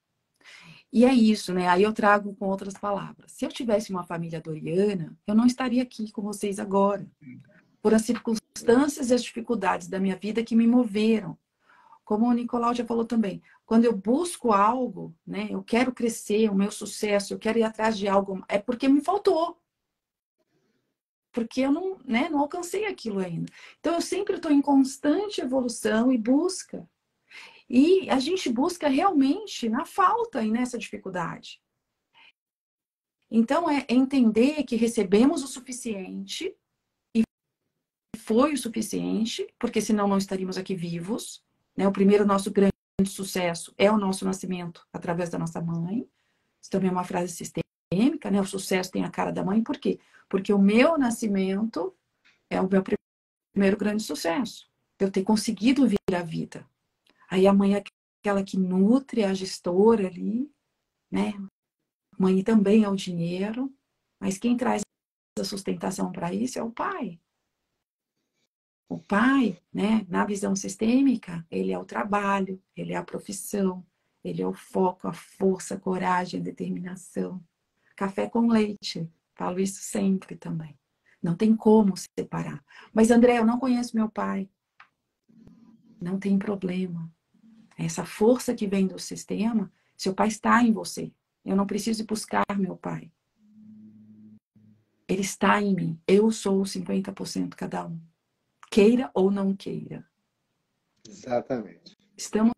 [0.92, 1.68] E é isso, né?
[1.68, 3.32] Aí eu trago com outras palavras.
[3.32, 7.06] Se eu tivesse uma família doriana, eu não estaria aqui com vocês agora.
[7.82, 11.38] Por as circunstâncias e as dificuldades da minha vida que me moveram.
[12.04, 15.48] Como o Nicolau já falou também, quando eu busco algo, né?
[15.50, 19.02] Eu quero crescer, o meu sucesso, eu quero ir atrás de algo, é porque me
[19.02, 19.58] faltou.
[21.30, 23.52] Porque eu não, né, não alcancei aquilo ainda.
[23.78, 26.88] Então eu sempre estou em constante evolução e busca.
[27.68, 31.60] E a gente busca realmente na falta e nessa dificuldade.
[33.30, 36.56] Então, é entender que recebemos o suficiente
[37.14, 37.22] e
[38.16, 41.44] foi o suficiente, porque senão não estaríamos aqui vivos.
[41.76, 41.86] Né?
[41.86, 42.72] O primeiro nosso grande
[43.06, 46.08] sucesso é o nosso nascimento através da nossa mãe.
[46.60, 48.40] Isso também é uma frase sistêmica, né?
[48.40, 50.00] O sucesso tem a cara da mãe, por quê?
[50.28, 51.94] Porque o meu nascimento
[52.50, 52.82] é o meu
[53.54, 54.68] primeiro grande sucesso.
[54.98, 56.68] Eu ter conseguido vir à vida.
[57.30, 57.82] Aí a mãe é
[58.20, 60.50] aquela que nutre a gestora ali,
[61.10, 61.34] né?
[62.18, 63.72] Mãe também é o dinheiro,
[64.18, 64.82] mas quem traz
[65.38, 67.20] a sustentação para isso é o pai.
[68.88, 73.86] O pai, né, na visão sistêmica, ele é o trabalho, ele é a profissão,
[74.24, 77.44] ele é o foco, a força, a coragem, a determinação.
[77.94, 80.78] Café com leite, falo isso sempre também.
[81.22, 82.64] Não tem como separar.
[82.92, 84.48] Mas André, eu não conheço meu pai.
[86.00, 87.12] Não tem problema.
[87.78, 91.12] Essa força que vem do sistema, seu pai está em você.
[91.44, 93.12] Eu não preciso buscar meu pai.
[95.06, 96.00] Ele está em mim.
[96.06, 98.00] Eu sou 50% cada um.
[98.68, 100.04] Queira ou não queira.
[101.08, 101.96] Exatamente.
[102.16, 102.52] Estamos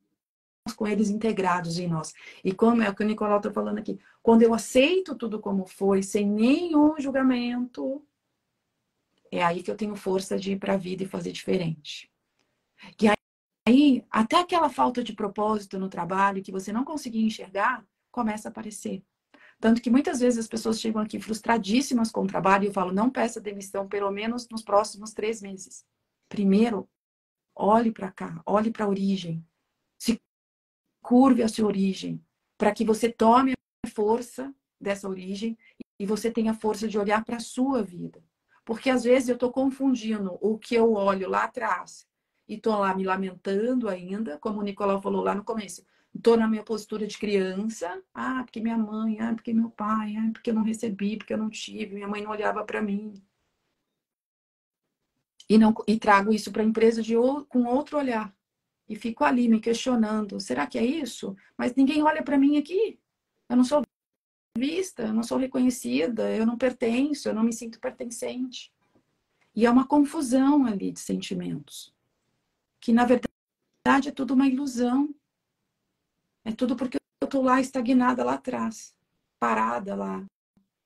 [0.74, 2.14] com eles integrados em nós.
[2.42, 5.66] E como é o que o Nicolau está falando aqui, quando eu aceito tudo como
[5.66, 8.04] foi, sem nenhum julgamento,
[9.30, 12.10] é aí que eu tenho força de ir para a vida e fazer diferente.
[13.00, 13.19] E aí Aí,
[14.10, 19.04] até aquela falta de propósito no trabalho que você não conseguia enxergar, começa a aparecer.
[19.60, 22.92] Tanto que muitas vezes as pessoas chegam aqui frustradíssimas com o trabalho e eu falo,
[22.92, 25.84] não peça demissão, pelo menos nos próximos três meses.
[26.28, 26.88] Primeiro,
[27.54, 29.46] olhe para cá, olhe para a origem.
[29.98, 30.20] Se
[31.02, 32.24] curve a sua origem,
[32.58, 33.52] para que você tome
[33.84, 35.56] a força dessa origem
[36.00, 38.24] e você tenha força de olhar para a sua vida.
[38.64, 42.09] Porque às vezes eu estou confundindo o que eu olho lá atrás
[42.50, 45.86] e estou lá me lamentando ainda, como o Nicolau falou lá no começo.
[46.12, 48.02] Estou na minha postura de criança.
[48.12, 51.38] Ah, porque minha mãe, ah, porque meu pai, ah, porque eu não recebi, porque eu
[51.38, 53.14] não tive, minha mãe não olhava para mim.
[55.48, 57.14] E, não, e trago isso para a empresa de,
[57.48, 58.34] com outro olhar.
[58.88, 61.36] E fico ali me questionando: será que é isso?
[61.56, 62.98] Mas ninguém olha para mim aqui.
[63.48, 63.82] Eu não sou
[64.58, 68.72] vista, eu não sou reconhecida, eu não pertenço, eu não me sinto pertencente.
[69.54, 71.94] E é uma confusão ali de sentimentos
[72.80, 75.14] que na verdade é tudo uma ilusão.
[76.44, 78.94] É tudo porque eu estou lá estagnada lá atrás,
[79.38, 80.24] parada lá,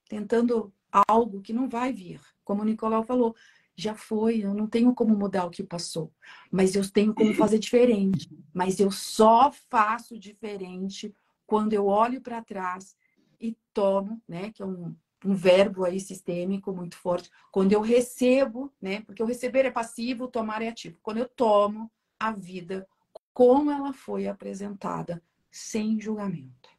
[0.09, 0.73] tentando
[1.09, 2.21] algo que não vai vir.
[2.43, 3.35] Como o Nicolau falou,
[3.77, 6.13] já foi, eu não tenho como mudar o que passou,
[6.51, 8.29] mas eu tenho como fazer diferente.
[8.53, 11.15] Mas eu só faço diferente
[11.47, 12.97] quando eu olho para trás
[13.41, 14.95] e tomo, né, que é um,
[15.25, 19.01] um verbo aí sistêmico muito forte, quando eu recebo, né?
[19.03, 20.99] Porque o receber é passivo, tomar é ativo.
[21.03, 22.87] Quando eu tomo a vida
[23.33, 26.71] como ela foi apresentada, sem julgamento.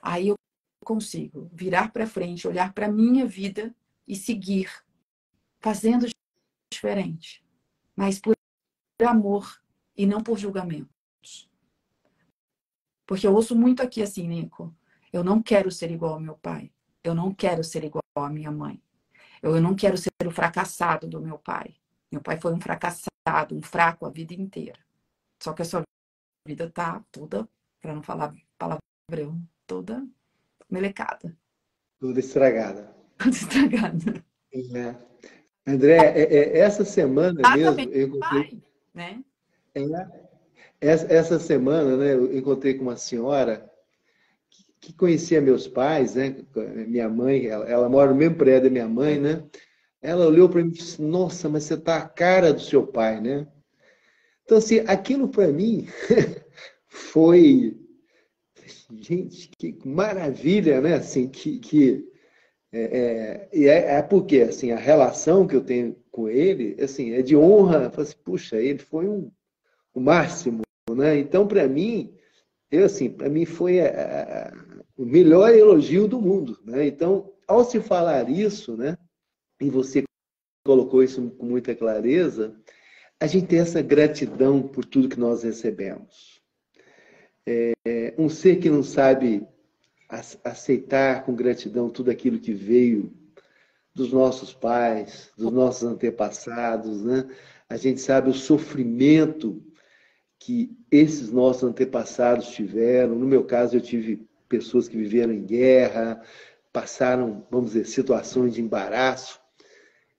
[0.00, 0.34] Aí eu
[0.84, 3.74] consigo virar para frente, olhar para minha vida
[4.06, 4.70] e seguir
[5.60, 6.06] fazendo
[6.72, 7.44] diferente,
[7.96, 8.34] mas por
[9.06, 9.62] amor
[9.96, 11.50] e não por julgamentos.
[13.06, 14.74] Porque eu ouço muito aqui assim, Nico,
[15.12, 16.72] eu não quero ser igual ao meu pai,
[17.04, 18.82] eu não quero ser igual à minha mãe,
[19.42, 21.74] eu não quero ser o fracassado do meu pai.
[22.10, 24.78] Meu pai foi um fracassado, um fraco a vida inteira.
[25.42, 25.82] Só que a sua
[26.48, 27.46] vida tá toda,
[27.80, 30.06] para não falar palavrão, toda
[30.70, 31.36] melecada.
[32.00, 32.94] Toda estragada.
[33.18, 34.24] Toda estragada.
[34.52, 34.96] É.
[35.66, 39.24] André, é, é, essa semana Exatamente, mesmo, eu encontrei, pai, né?
[39.74, 40.24] é,
[40.80, 43.70] essa, essa semana, né, eu encontrei com uma senhora
[44.86, 46.36] que, conhecia meus pais, né?
[46.86, 49.44] Minha mãe, ela, ela mora no mesmo prédio da minha mãe, né?
[50.02, 53.20] Ela olhou para mim e disse: Nossa, mas você tá a cara do seu pai,
[53.20, 53.46] né?
[54.44, 55.86] Então, assim, aquilo para mim
[56.86, 57.76] foi.
[59.00, 60.94] Gente, que maravilha, né?
[60.94, 62.06] Assim, que, que
[62.72, 67.22] é, é, é, é, porque assim, a relação que eu tenho com ele assim, é
[67.22, 67.92] de honra.
[67.96, 69.30] Assim, Puxa, ele foi um,
[69.94, 70.62] o máximo.
[70.90, 71.18] Né?
[71.18, 72.13] Então, para mim,
[72.74, 74.52] eu, assim, para mim foi a, a,
[74.96, 76.58] o melhor elogio do mundo.
[76.64, 76.86] Né?
[76.86, 78.96] Então, ao se falar isso, né,
[79.60, 80.04] e você
[80.64, 82.54] colocou isso com muita clareza,
[83.20, 86.40] a gente tem essa gratidão por tudo que nós recebemos.
[87.46, 89.46] É, um ser que não sabe
[90.42, 93.12] aceitar com gratidão tudo aquilo que veio
[93.94, 97.28] dos nossos pais, dos nossos antepassados, né?
[97.68, 99.62] A gente sabe o sofrimento
[100.44, 103.14] que esses nossos antepassados tiveram.
[103.14, 106.20] No meu caso, eu tive pessoas que viveram em guerra,
[106.70, 109.40] passaram, vamos dizer, situações de embaraço.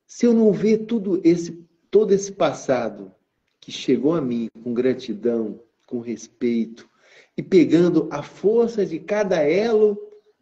[0.07, 3.13] Se eu não ver tudo esse, todo esse passado
[3.59, 6.89] que chegou a mim com gratidão, com respeito,
[7.37, 9.95] e pegando a força de cada elo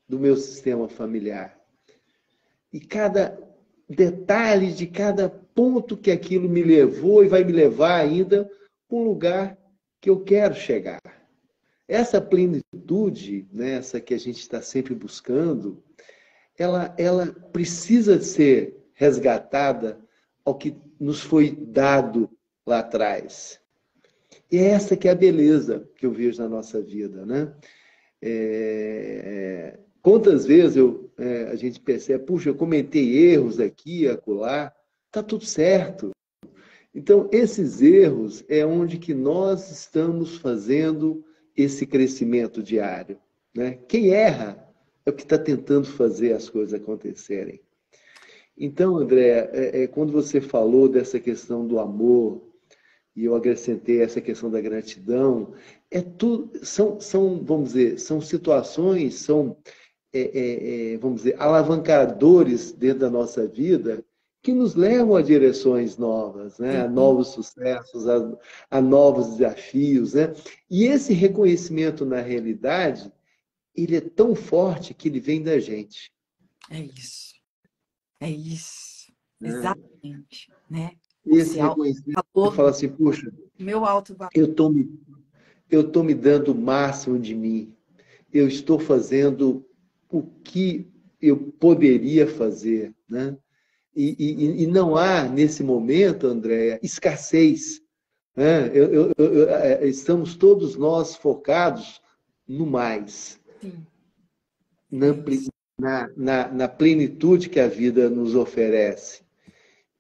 [0.08, 1.60] do meu sistema familiar.
[2.72, 3.38] E cada
[3.90, 8.50] detalhe de cada ponto que aquilo me levou e vai me levar ainda
[8.88, 9.63] para um lugar
[10.04, 11.00] que eu quero chegar.
[11.88, 15.82] Essa plenitude, né, essa que a gente está sempre buscando,
[16.58, 19.98] ela, ela precisa ser resgatada
[20.44, 22.30] ao que nos foi dado
[22.68, 23.62] lá atrás.
[24.52, 27.54] E é essa que é a beleza que eu vejo na nossa vida, né?
[28.22, 34.70] É, quantas vezes eu, é, a gente percebe, puxa, eu comentei erros aqui, acolá,
[35.10, 36.12] tá tudo certo.
[36.94, 41.24] Então, esses erros é onde que nós estamos fazendo
[41.56, 43.18] esse crescimento diário.
[43.54, 43.80] Né?
[43.88, 44.68] Quem erra
[45.06, 47.62] é o que está tentando fazer as coisas acontecerem.
[48.56, 52.42] Então, André, é, é, quando você falou dessa questão do amor,
[53.16, 55.54] e eu acrescentei essa questão da gratidão,
[55.90, 59.58] é tudo, são, são vamos dizer, são situações, são,
[60.12, 64.04] é, é, é, vamos dizer, alavancadores dentro da nossa vida
[64.44, 66.82] que nos levam a direções novas, né?
[66.82, 68.38] a novos sucessos, a,
[68.70, 70.16] a novos desafios.
[70.16, 70.34] Né?
[70.70, 73.10] E esse reconhecimento na realidade,
[73.74, 76.12] ele é tão forte que ele vem da gente.
[76.70, 77.36] É isso.
[78.20, 79.14] É isso.
[79.42, 79.48] É.
[79.48, 80.52] Exatamente.
[80.70, 80.92] Né?
[81.26, 85.00] Esse reconhecimento, você fala assim, puxa, meu alto eu estou me,
[85.72, 87.74] eu tô me dando o máximo de mim.
[88.32, 89.66] Eu estou fazendo
[90.10, 90.92] o que
[91.22, 93.38] eu poderia fazer, né?
[93.96, 97.82] E, e, e não há, nesse momento, Andréia, escassez.
[98.36, 98.70] Né?
[98.74, 102.02] Eu, eu, eu, é, estamos todos nós focados
[102.48, 103.40] no mais.
[104.92, 105.14] Na,
[105.80, 109.22] na, na, na plenitude que a vida nos oferece.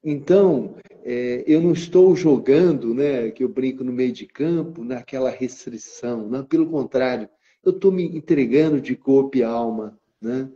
[0.03, 5.29] Então, é, eu não estou jogando, né, que eu brinco no meio de campo, naquela
[5.29, 6.27] restrição.
[6.27, 7.29] Não, pelo contrário,
[7.63, 9.97] eu estou me entregando de corpo e alma.
[10.21, 10.49] Né?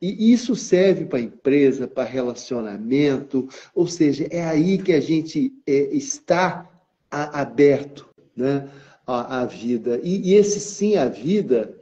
[0.00, 5.94] E isso serve para empresa, para relacionamento, ou seja, é aí que a gente é,
[5.94, 6.70] está
[7.10, 8.68] a, aberto né,
[9.06, 10.00] à, à vida.
[10.02, 11.76] E, e esse sim, a vida,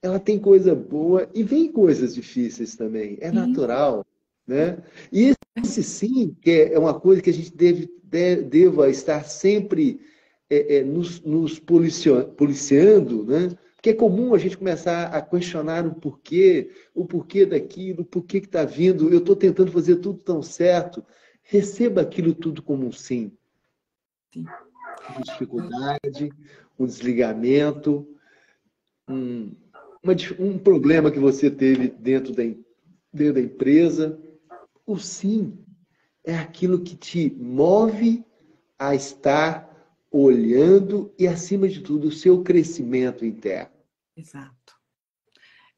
[0.00, 3.18] ela tem coisa boa e vem coisas difíceis também.
[3.20, 4.06] É natural.
[4.46, 4.78] Né?
[5.12, 10.00] E esse sim, que é uma coisa que a gente deve, deve deva estar sempre
[10.48, 13.50] é, é, nos, nos policiando, né?
[13.78, 18.40] Porque é comum a gente começar a questionar o porquê, o porquê daquilo, o porquê
[18.40, 19.08] que está vindo.
[19.08, 21.04] Eu estou tentando fazer tudo tão certo.
[21.44, 23.30] Receba aquilo tudo como um sim.
[24.34, 24.44] sim.
[25.10, 26.32] Uma dificuldade,
[26.76, 28.04] um desligamento,
[29.08, 29.52] um,
[30.02, 32.42] uma, um problema que você teve dentro da,
[33.12, 34.20] dentro da empresa,
[34.84, 35.56] o sim
[36.24, 38.24] é aquilo que te move
[38.76, 39.67] a estar
[40.10, 43.76] olhando e, acima de tudo, o seu crescimento interno.
[44.16, 44.76] Exato.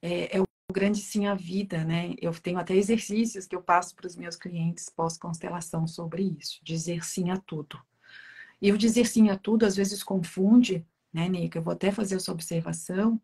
[0.01, 2.15] É, é grande sim à vida, né?
[2.21, 7.05] Eu tenho até exercícios que eu passo para os meus clientes pós-constelação sobre isso, dizer
[7.05, 7.79] sim a tudo.
[8.63, 11.59] E o dizer sim a tudo às vezes confunde, né, Nica?
[11.59, 13.21] Eu vou até fazer essa observação,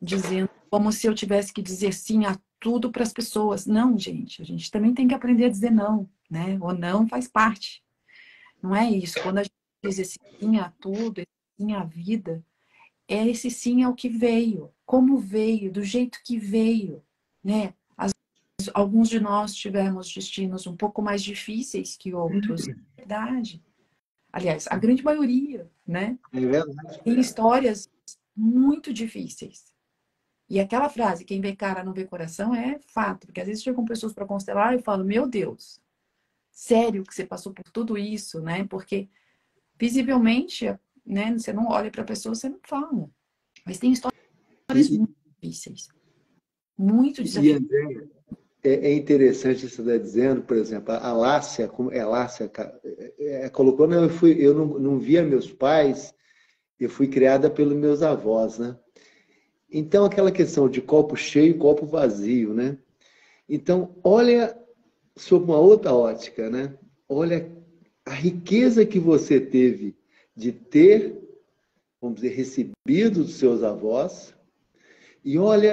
[0.00, 3.66] dizendo como se eu tivesse que dizer sim a tudo para as pessoas.
[3.66, 6.58] Não, gente, a gente também tem que aprender a dizer não, né?
[6.60, 7.82] O não faz parte.
[8.62, 9.20] Não é isso.
[9.22, 11.28] Quando a gente diz esse sim a tudo, esse
[11.58, 12.44] sim à vida,
[13.06, 17.02] é esse sim ao que veio, como veio, do jeito que veio,
[17.42, 17.74] né?
[17.96, 18.12] As,
[18.72, 23.62] alguns de nós tivemos destinos um pouco mais difíceis que outros, é verdade.
[24.32, 26.18] Aliás, a grande maioria, né?
[26.32, 27.02] É verdade.
[27.02, 27.88] Tem histórias
[28.34, 29.72] muito difíceis.
[30.48, 33.26] E aquela frase, quem vê cara não vê coração, é fato.
[33.26, 35.80] Porque às vezes chegam pessoas para constelar e eu falo, meu Deus,
[36.50, 38.64] sério que você passou por tudo isso, né?
[38.64, 39.08] Porque
[39.78, 40.66] visivelmente
[41.04, 41.36] né?
[41.36, 43.08] Você não olha para a pessoa, você não fala.
[43.64, 44.16] Mas tem histórias
[44.88, 45.88] e, muito difíceis.
[46.78, 48.08] Muito desafiadoras.
[48.62, 52.50] É, é interessante você está dizendo, por exemplo, a Lácia, como é Lácia,
[53.18, 56.14] é, é, colocou, não, eu, fui, eu não, não via meus pais,
[56.80, 58.76] eu fui criada pelos meus avós, né?
[59.70, 62.78] Então, aquela questão de copo cheio, copo vazio, né?
[63.46, 64.58] Então, olha
[65.14, 66.74] sob uma outra ótica, né?
[67.06, 67.53] Olha
[68.14, 69.96] riqueza que você teve
[70.34, 71.16] de ter,
[72.00, 74.34] vamos dizer, recebido dos seus avós,
[75.24, 75.72] e olha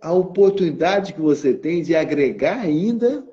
[0.00, 3.26] a oportunidade que você tem de agregar ainda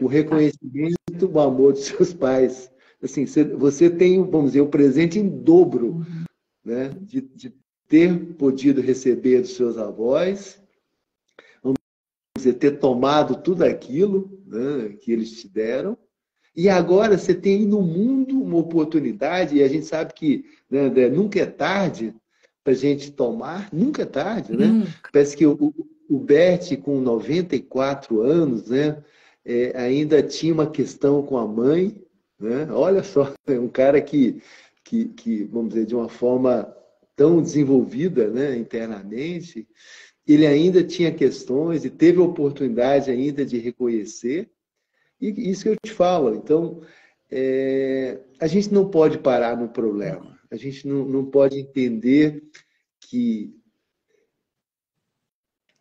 [0.00, 0.96] o reconhecimento,
[1.32, 2.70] o amor dos seus pais.
[3.02, 3.24] Assim,
[3.58, 6.24] você tem, vamos dizer, o presente em dobro, uhum.
[6.64, 6.90] né?
[7.00, 7.54] De, de
[7.88, 10.60] ter podido receber dos seus avós,
[11.62, 11.78] vamos
[12.36, 15.96] dizer, ter tomado tudo aquilo né, que eles te deram,
[16.56, 20.88] e agora você tem aí no mundo uma oportunidade, e a gente sabe que né,
[21.10, 22.14] nunca é tarde
[22.64, 24.66] para a gente tomar, nunca é tarde, né?
[24.66, 24.84] Hum.
[25.12, 25.74] Parece que o,
[26.08, 29.02] o Bert, com 94 anos, né,
[29.44, 31.94] é, ainda tinha uma questão com a mãe,
[32.40, 32.66] né?
[32.72, 34.40] Olha só, é um cara que,
[34.82, 36.74] que, que, vamos dizer, de uma forma
[37.14, 39.66] tão desenvolvida né, internamente,
[40.26, 44.50] ele ainda tinha questões e teve a oportunidade ainda de reconhecer,
[45.20, 46.34] e isso que eu te falo.
[46.34, 46.82] Então,
[47.30, 50.38] é, a gente não pode parar no problema.
[50.50, 52.42] A gente não, não pode entender
[53.00, 53.54] que,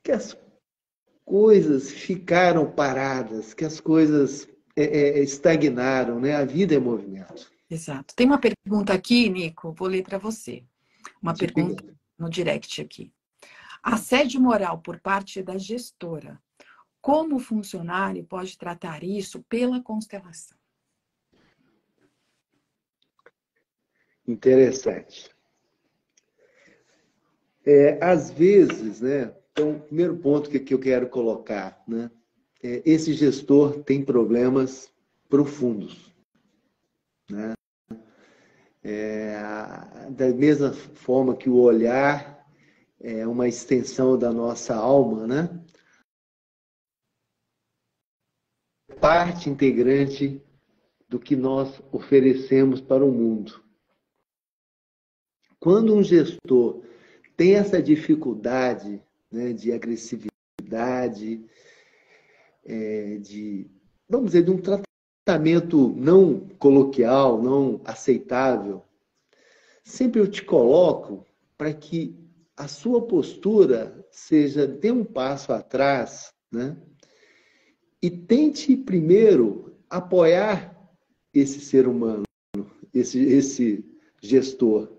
[0.03, 0.38] que as
[1.23, 6.36] coisas ficaram paradas, que as coisas é, é, estagnaram, né?
[6.36, 7.51] A vida é movimento.
[7.69, 8.15] Exato.
[8.15, 10.63] Tem uma pergunta aqui, Nico, vou ler para você.
[11.21, 11.83] Uma pergunta
[12.17, 13.11] no direct aqui.
[13.81, 16.41] Assédio moral por parte da gestora
[17.06, 20.58] como o funcionário pode tratar isso pela constelação?
[24.28, 25.30] Interessante.
[27.64, 29.32] É, às vezes, né?
[29.51, 32.10] Então, primeiro ponto que, que eu quero colocar, né?
[32.64, 34.91] É, esse gestor tem problemas
[35.30, 36.12] profundos,
[37.30, 37.53] né?
[38.84, 39.38] É,
[40.10, 42.43] da mesma forma que o olhar
[42.99, 45.64] é uma extensão da nossa alma, né?
[49.06, 50.41] Parte integrante
[51.08, 53.64] do que nós oferecemos para o mundo.
[55.60, 56.82] Quando um gestor
[57.38, 58.99] tem essa dificuldade
[59.32, 61.45] né, de agressividade,
[62.66, 63.70] é, de,
[64.10, 68.84] vamos dizer, de um tratamento não coloquial, não aceitável,
[69.84, 71.24] sempre eu te coloco
[71.56, 72.20] para que
[72.58, 76.76] a sua postura seja, dê um passo atrás, né?
[78.02, 80.76] E tente primeiro apoiar
[81.34, 82.24] esse ser humano,
[82.93, 83.86] esse, esse
[84.22, 84.91] gestor.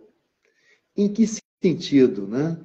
[0.96, 1.24] Em que
[1.62, 2.26] sentido?
[2.26, 2.58] Né?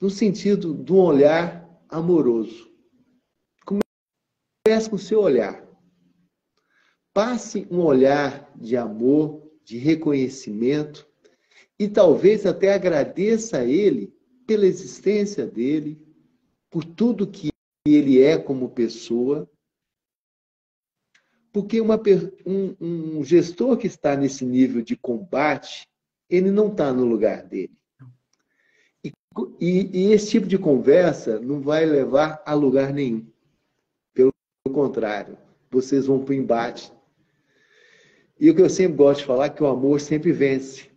[0.00, 2.70] No sentido de um olhar amoroso.
[3.64, 5.64] Comece com o seu olhar.
[7.12, 11.06] Passe um olhar de amor, de reconhecimento
[11.78, 14.12] e talvez até agradeça a ele
[14.46, 16.00] pela existência dele,
[16.70, 17.50] por tudo que
[17.86, 19.48] ele é como pessoa
[21.54, 21.96] porque uma,
[22.44, 25.88] um, um gestor que está nesse nível de combate,
[26.28, 27.78] ele não está no lugar dele.
[29.04, 29.12] E,
[29.60, 33.24] e, e, esse tipo de conversa não vai levar a lugar nenhum.
[34.12, 34.32] Pelo
[34.64, 35.38] contrário,
[35.70, 36.92] vocês vão para o embate.
[38.40, 40.90] E o que eu sempre gosto de falar é que o amor sempre vence.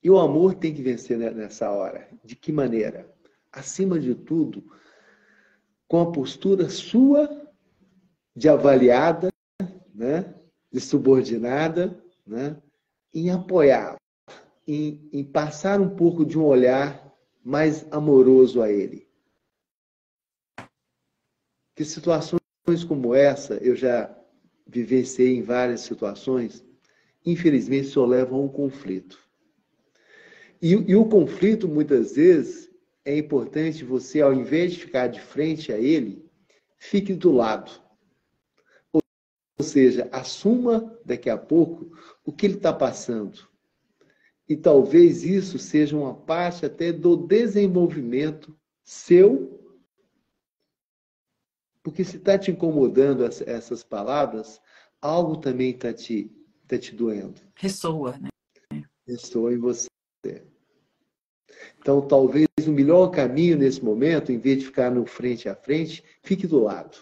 [0.00, 2.08] E o amor tem que vencer nessa hora.
[2.22, 3.12] De que maneira?
[3.50, 4.62] Acima de tudo,
[5.88, 7.47] com a postura sua
[8.38, 9.32] de avaliada,
[9.92, 10.32] né?
[10.70, 12.56] de subordinada, né?
[13.12, 13.96] em apoiar,
[14.64, 17.12] em, em passar um pouco de um olhar
[17.44, 19.08] mais amoroso a ele.
[21.74, 22.38] Que situações
[22.86, 24.16] como essa, eu já
[24.64, 26.64] vivenciei em várias situações,
[27.26, 29.18] infelizmente só levam a um conflito.
[30.62, 32.70] E, e o conflito, muitas vezes,
[33.04, 36.24] é importante você, ao invés de ficar de frente a ele,
[36.76, 37.87] fique do lado.
[39.58, 41.90] Ou seja, assuma daqui a pouco
[42.24, 43.48] o que ele está passando.
[44.48, 49.60] E talvez isso seja uma parte até do desenvolvimento seu,
[51.82, 54.60] porque se está te incomodando essas palavras,
[55.00, 56.30] algo também está te,
[56.66, 57.40] tá te doendo.
[57.54, 58.28] Ressoa, né?
[59.06, 59.88] Ressoa em você.
[61.78, 66.04] Então, talvez o melhor caminho nesse momento, em vez de ficar no frente a frente,
[66.22, 66.98] fique do lado.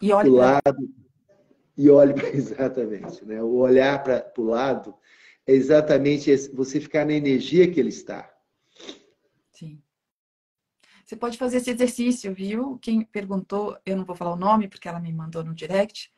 [0.00, 0.88] E olhe do lado
[1.78, 3.40] e olhe para exatamente, né?
[3.40, 4.94] O olhar para o lado
[5.46, 8.28] é exatamente você ficar na energia que ele está.
[9.52, 9.80] Sim.
[11.04, 12.78] Você pode fazer esse exercício, viu?
[12.78, 16.12] Quem perguntou, eu não vou falar o nome porque ela me mandou no direct.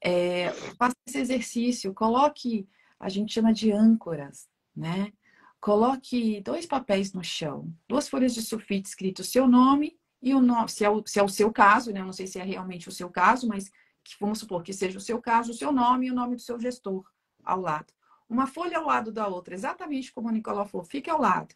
[0.00, 2.68] É, faça esse exercício, coloque,
[3.00, 5.12] a gente chama de âncoras, né?
[5.60, 10.40] Coloque dois papéis no chão, duas folhas de sulfite escrito o seu nome e o
[10.40, 12.00] nome, se é o, se é o seu caso, né?
[12.00, 13.70] Eu não sei se é realmente o seu caso, mas
[14.02, 16.42] que, vamos supor que seja o seu caso, o seu nome e o nome do
[16.42, 17.04] seu gestor
[17.44, 17.92] ao lado.
[18.28, 21.54] Uma folha ao lado da outra, exatamente como o Nicolau falou, fique ao lado.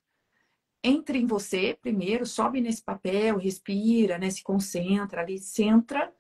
[0.83, 4.31] Entre em você primeiro, sobe nesse papel, respira, né?
[4.31, 6.13] Se concentra ali, centra,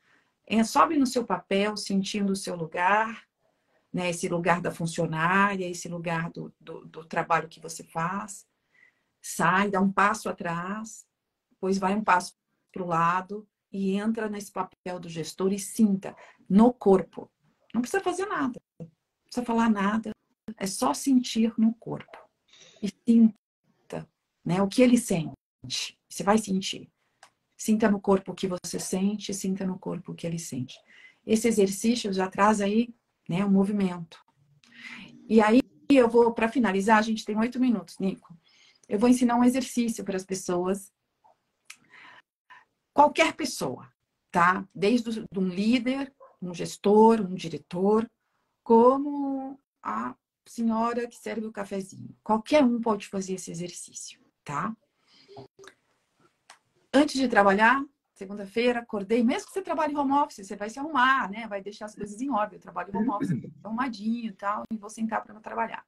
[0.47, 3.27] é, sobe no seu papel, sentindo o seu lugar,
[3.93, 4.11] né?
[4.11, 8.47] Esse lugar da funcionária, esse lugar do, do, do trabalho que você faz.
[9.21, 11.07] Sai, dá um passo atrás,
[11.63, 12.35] depois vai um passo
[12.73, 16.17] para o lado e entra nesse papel do gestor e sinta
[16.49, 17.31] no corpo.
[17.73, 18.89] Não precisa fazer nada, não
[19.25, 20.11] precisa falar nada,
[20.57, 22.19] é só sentir no corpo.
[22.83, 24.09] E sinta
[24.45, 25.97] né, o que ele sente.
[26.09, 26.91] Você vai sentir.
[27.57, 30.77] Sinta no corpo o que você sente, sinta no corpo o que ele sente.
[31.25, 32.93] Esse exercício já traz aí
[33.29, 33.45] né?
[33.45, 34.19] O movimento.
[35.29, 38.37] E aí eu vou, para finalizar, a gente tem oito minutos, Nico.
[38.89, 40.93] Eu vou ensinar um exercício para as pessoas.
[42.93, 43.91] Qualquer pessoa,
[44.31, 44.67] tá?
[44.75, 48.11] Desde um líder, um gestor, um diretor,
[48.63, 50.15] como a
[50.47, 52.17] senhora que serve o cafezinho.
[52.23, 54.75] Qualquer um pode fazer esse exercício, tá?
[56.93, 57.83] Antes de trabalhar,
[58.15, 61.47] segunda-feira, acordei, mesmo que você trabalhe em home office, você vai se arrumar, né?
[61.49, 62.57] Vai deixar as coisas em ordem.
[62.57, 63.31] Eu trabalho em home office,
[63.65, 65.85] arrumadinho e tal, e vou sentar para trabalhar.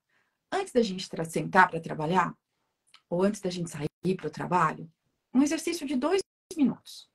[0.51, 2.35] Antes da gente sentar para trabalhar,
[3.09, 4.91] ou antes da gente sair para o trabalho,
[5.33, 6.23] um exercício de dois
[6.57, 7.09] minutos.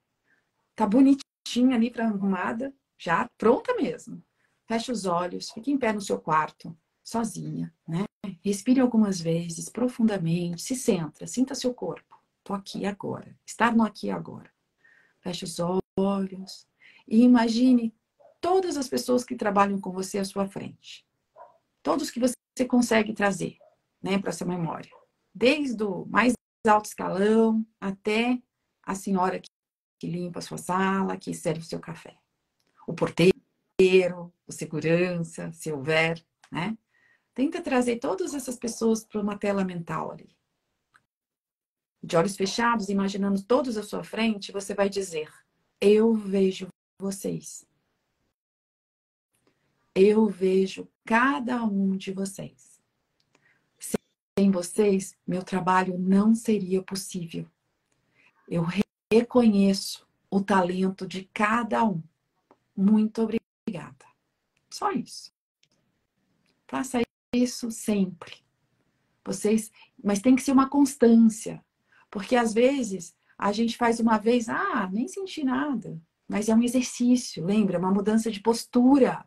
[0.76, 4.24] Tá bonitinha ali para arrumada, já pronta mesmo.
[4.68, 8.06] Feche os olhos, fique em pé no seu quarto, sozinha, né?
[8.44, 12.18] Respire algumas vezes, profundamente, se centra, sinta seu corpo.
[12.44, 14.52] Tô aqui agora, estar no aqui agora.
[15.22, 15.58] Feche os
[15.98, 16.68] olhos
[17.08, 17.94] e imagine
[18.40, 21.06] todas as pessoas que trabalham com você à sua frente.
[21.82, 23.58] Todos que você consegue trazer
[24.02, 24.92] né, para essa memória.
[25.34, 26.34] Desde o mais
[26.68, 28.42] alto escalão até
[28.84, 32.18] a senhora que, limpa a sua sala, que serve o seu café.
[32.88, 36.78] O porteiro, o segurança, se houver, né?
[37.34, 40.40] Tenta trazer todas essas pessoas para uma tela mental ali
[42.02, 45.32] de olhos fechados, imaginando todos à sua frente, você vai dizer:
[45.80, 46.68] Eu vejo
[46.98, 47.68] vocês.
[49.94, 52.80] Eu vejo cada um de vocês.
[54.38, 57.46] Sem vocês, meu trabalho não seria possível.
[58.50, 58.66] Eu
[59.14, 62.02] reconheço o talento de cada um.
[62.76, 64.06] Muito obrigada.
[64.70, 65.32] Só isso.
[66.68, 67.00] Faça
[67.34, 68.38] isso sempre.
[69.24, 69.72] Vocês,
[70.04, 71.64] mas tem que ser uma constância.
[72.10, 76.02] Porque às vezes a gente faz uma vez, ah, nem senti nada.
[76.28, 77.78] Mas é um exercício, lembra?
[77.78, 79.24] É uma mudança de postura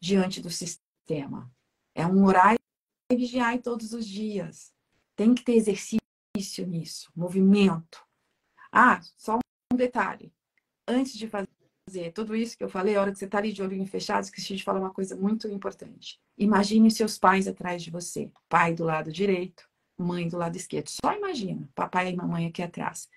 [0.00, 1.50] diante do sistema.
[1.94, 2.26] É um
[3.10, 4.72] e vigiar todos os dias.
[5.14, 6.00] Tem que ter exercício
[6.66, 8.02] nisso, movimento.
[8.72, 9.38] Ah, só
[9.72, 10.32] um detalhe.
[10.88, 13.62] Antes de fazer tudo isso que eu falei, a hora que você está ali de
[13.62, 16.18] olhinho fechado, esqueci de falar uma coisa muito importante.
[16.38, 18.30] Imagine seus pais atrás de você.
[18.48, 19.68] Pai do lado direito,
[19.98, 20.88] mãe do lado esquerdo.
[20.88, 23.10] Só imagina, papai e mamãe aqui atrás.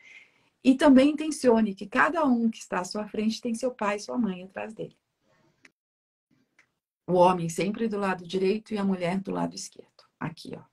[0.63, 3.99] E também intencione que cada um que está à sua frente tem seu pai e
[3.99, 4.97] sua mãe atrás dele.
[7.07, 10.03] O homem sempre do lado direito e a mulher do lado esquerdo.
[10.19, 10.63] Aqui, ó.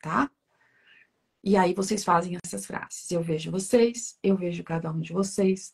[0.00, 0.30] Tá?
[1.46, 3.08] E aí vocês fazem essas frases.
[3.08, 5.72] Eu vejo vocês, eu vejo cada um de vocês.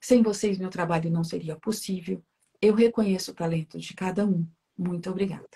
[0.00, 2.24] Sem vocês, meu trabalho não seria possível.
[2.58, 4.48] Eu reconheço o talento de cada um.
[4.78, 5.46] Muito obrigada.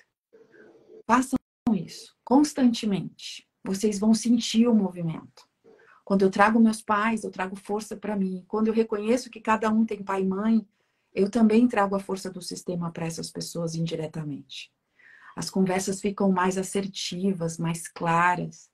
[1.06, 1.38] Façam
[1.72, 5.48] isso constantemente vocês vão sentir o movimento.
[6.04, 8.44] Quando eu trago meus pais, eu trago força para mim.
[8.46, 10.68] Quando eu reconheço que cada um tem pai e mãe,
[11.14, 14.70] eu também trago a força do sistema para essas pessoas indiretamente.
[15.34, 18.68] As conversas ficam mais assertivas, mais claras,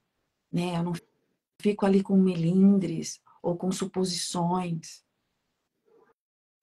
[0.52, 0.76] né?
[0.76, 0.92] Eu não
[1.60, 5.04] fico ali com melindres ou com suposições.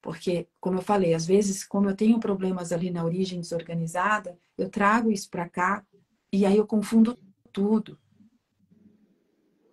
[0.00, 4.70] Porque, como eu falei, às vezes, como eu tenho problemas ali na origem desorganizada, eu
[4.70, 5.84] trago isso para cá
[6.32, 7.18] e aí eu confundo
[7.52, 7.98] tudo.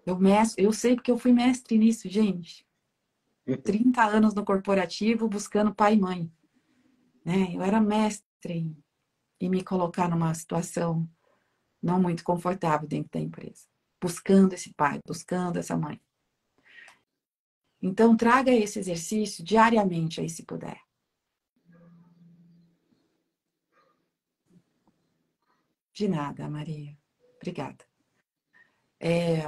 [0.05, 2.65] Eu, mestre, eu sei porque eu fui mestre nisso, gente.
[3.63, 6.31] 30 anos no corporativo buscando pai e mãe.
[7.23, 7.55] Né?
[7.55, 8.75] Eu era mestre
[9.39, 11.07] em, me colocar numa situação
[11.81, 13.67] não muito confortável dentro da empresa.
[14.01, 15.99] Buscando esse pai, buscando essa mãe.
[17.81, 20.79] Então, traga esse exercício diariamente aí, se puder.
[25.93, 26.97] De nada, Maria.
[27.37, 27.85] Obrigada.
[28.99, 29.43] É,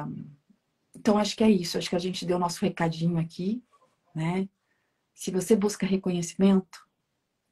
[0.96, 1.78] então, acho que é isso.
[1.78, 3.64] Acho que a gente deu nosso recadinho aqui,
[4.16, 4.48] né?
[5.14, 6.88] Se você busca reconhecimento,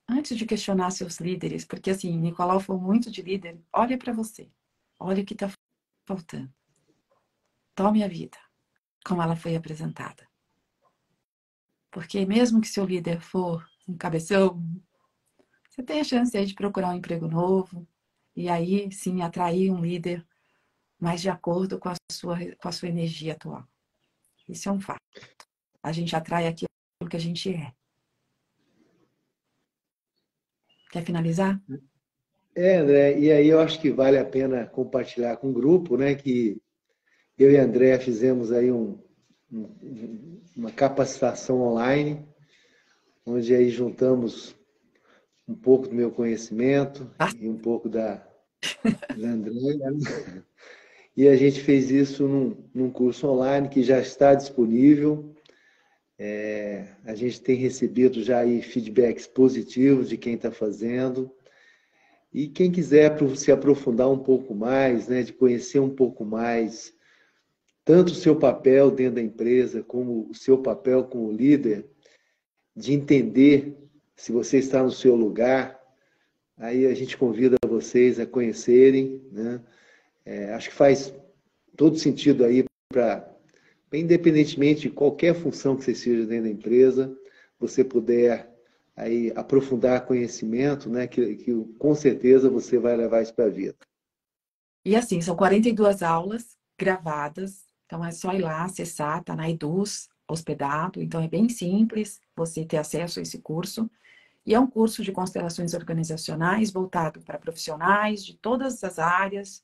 [0.07, 4.49] antes de questionar seus líderes, porque assim, Nicolau foi muito de líder, olhe para você.
[4.99, 5.51] Olhe o que está
[6.05, 6.53] faltando.
[7.75, 8.37] Tome a vida
[9.05, 10.27] como ela foi apresentada.
[11.91, 14.63] Porque mesmo que seu líder for um cabeção,
[15.69, 17.87] você tem a chance aí de procurar um emprego novo
[18.35, 20.25] e aí sim atrair um líder
[20.99, 23.63] mais de acordo com a sua, com a sua energia atual.
[24.49, 24.99] Isso é um fato.
[25.83, 26.69] A gente atrai aquilo
[27.09, 27.71] que a gente é.
[30.91, 31.61] Quer finalizar?
[32.55, 36.15] É, André, e aí eu acho que vale a pena compartilhar com o grupo, né,
[36.15, 36.61] que
[37.37, 38.97] eu e a André fizemos aí um,
[40.55, 42.25] uma capacitação online,
[43.25, 44.55] onde aí juntamos
[45.47, 47.29] um pouco do meu conhecimento ah.
[47.39, 48.25] e um pouco da,
[49.17, 49.93] da Andréia.
[51.17, 55.33] E a gente fez isso num, num, curso online que já está disponível.
[56.17, 61.31] É, a gente tem recebido já aí feedbacks positivos de quem está fazendo.
[62.33, 66.94] E quem quiser se aprofundar um pouco mais, né, de conhecer um pouco mais
[67.85, 71.85] tanto o seu papel dentro da empresa, como o seu papel como líder,
[72.75, 73.77] de entender
[74.15, 75.79] se você está no seu lugar.
[76.57, 79.61] Aí a gente convida vocês a conhecerem, né?
[80.25, 81.13] É, acho que faz
[81.77, 83.29] todo sentido aí para,
[83.93, 87.15] independentemente de qualquer função que você seja dentro da empresa,
[87.59, 88.51] você puder
[88.95, 91.05] aí aprofundar conhecimento, né?
[91.05, 93.77] Que, que com certeza você vai levar isso para a vida.
[94.83, 100.09] E assim, são 42 aulas gravadas então é só ir lá acessar, tá na Eduz,
[100.27, 101.01] hospedado.
[101.01, 103.89] Então é bem simples você ter acesso a esse curso.
[104.45, 109.63] E é um curso de constelações organizacionais voltado para profissionais de todas as áreas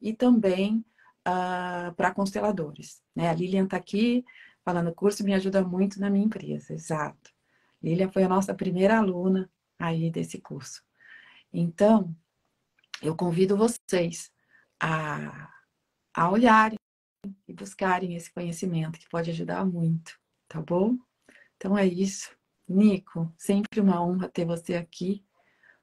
[0.00, 0.84] e também
[1.26, 3.02] uh, para consteladores.
[3.14, 3.28] Né?
[3.28, 4.24] A Lilian está aqui
[4.64, 7.30] falando, o curso me ajuda muito na minha empresa, exato.
[7.82, 10.82] Lilian foi a nossa primeira aluna aí desse curso.
[11.52, 12.14] Então,
[13.02, 14.30] eu convido vocês
[14.78, 15.50] a,
[16.14, 16.78] a olharem
[17.46, 20.18] e buscarem esse conhecimento que pode ajudar muito,
[20.48, 20.96] tá bom?
[21.56, 22.30] Então é isso.
[22.68, 25.24] Nico, sempre uma honra ter você aqui.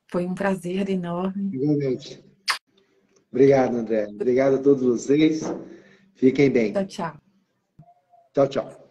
[0.10, 1.56] Foi um prazer enorme.
[1.56, 2.24] Igualmente.
[3.30, 4.08] Obrigado, André.
[4.08, 5.42] Obrigado a todos vocês.
[6.16, 6.74] Fiquem bem.
[6.74, 7.22] Tchau, tchau.
[8.34, 8.87] Tchau, tchau.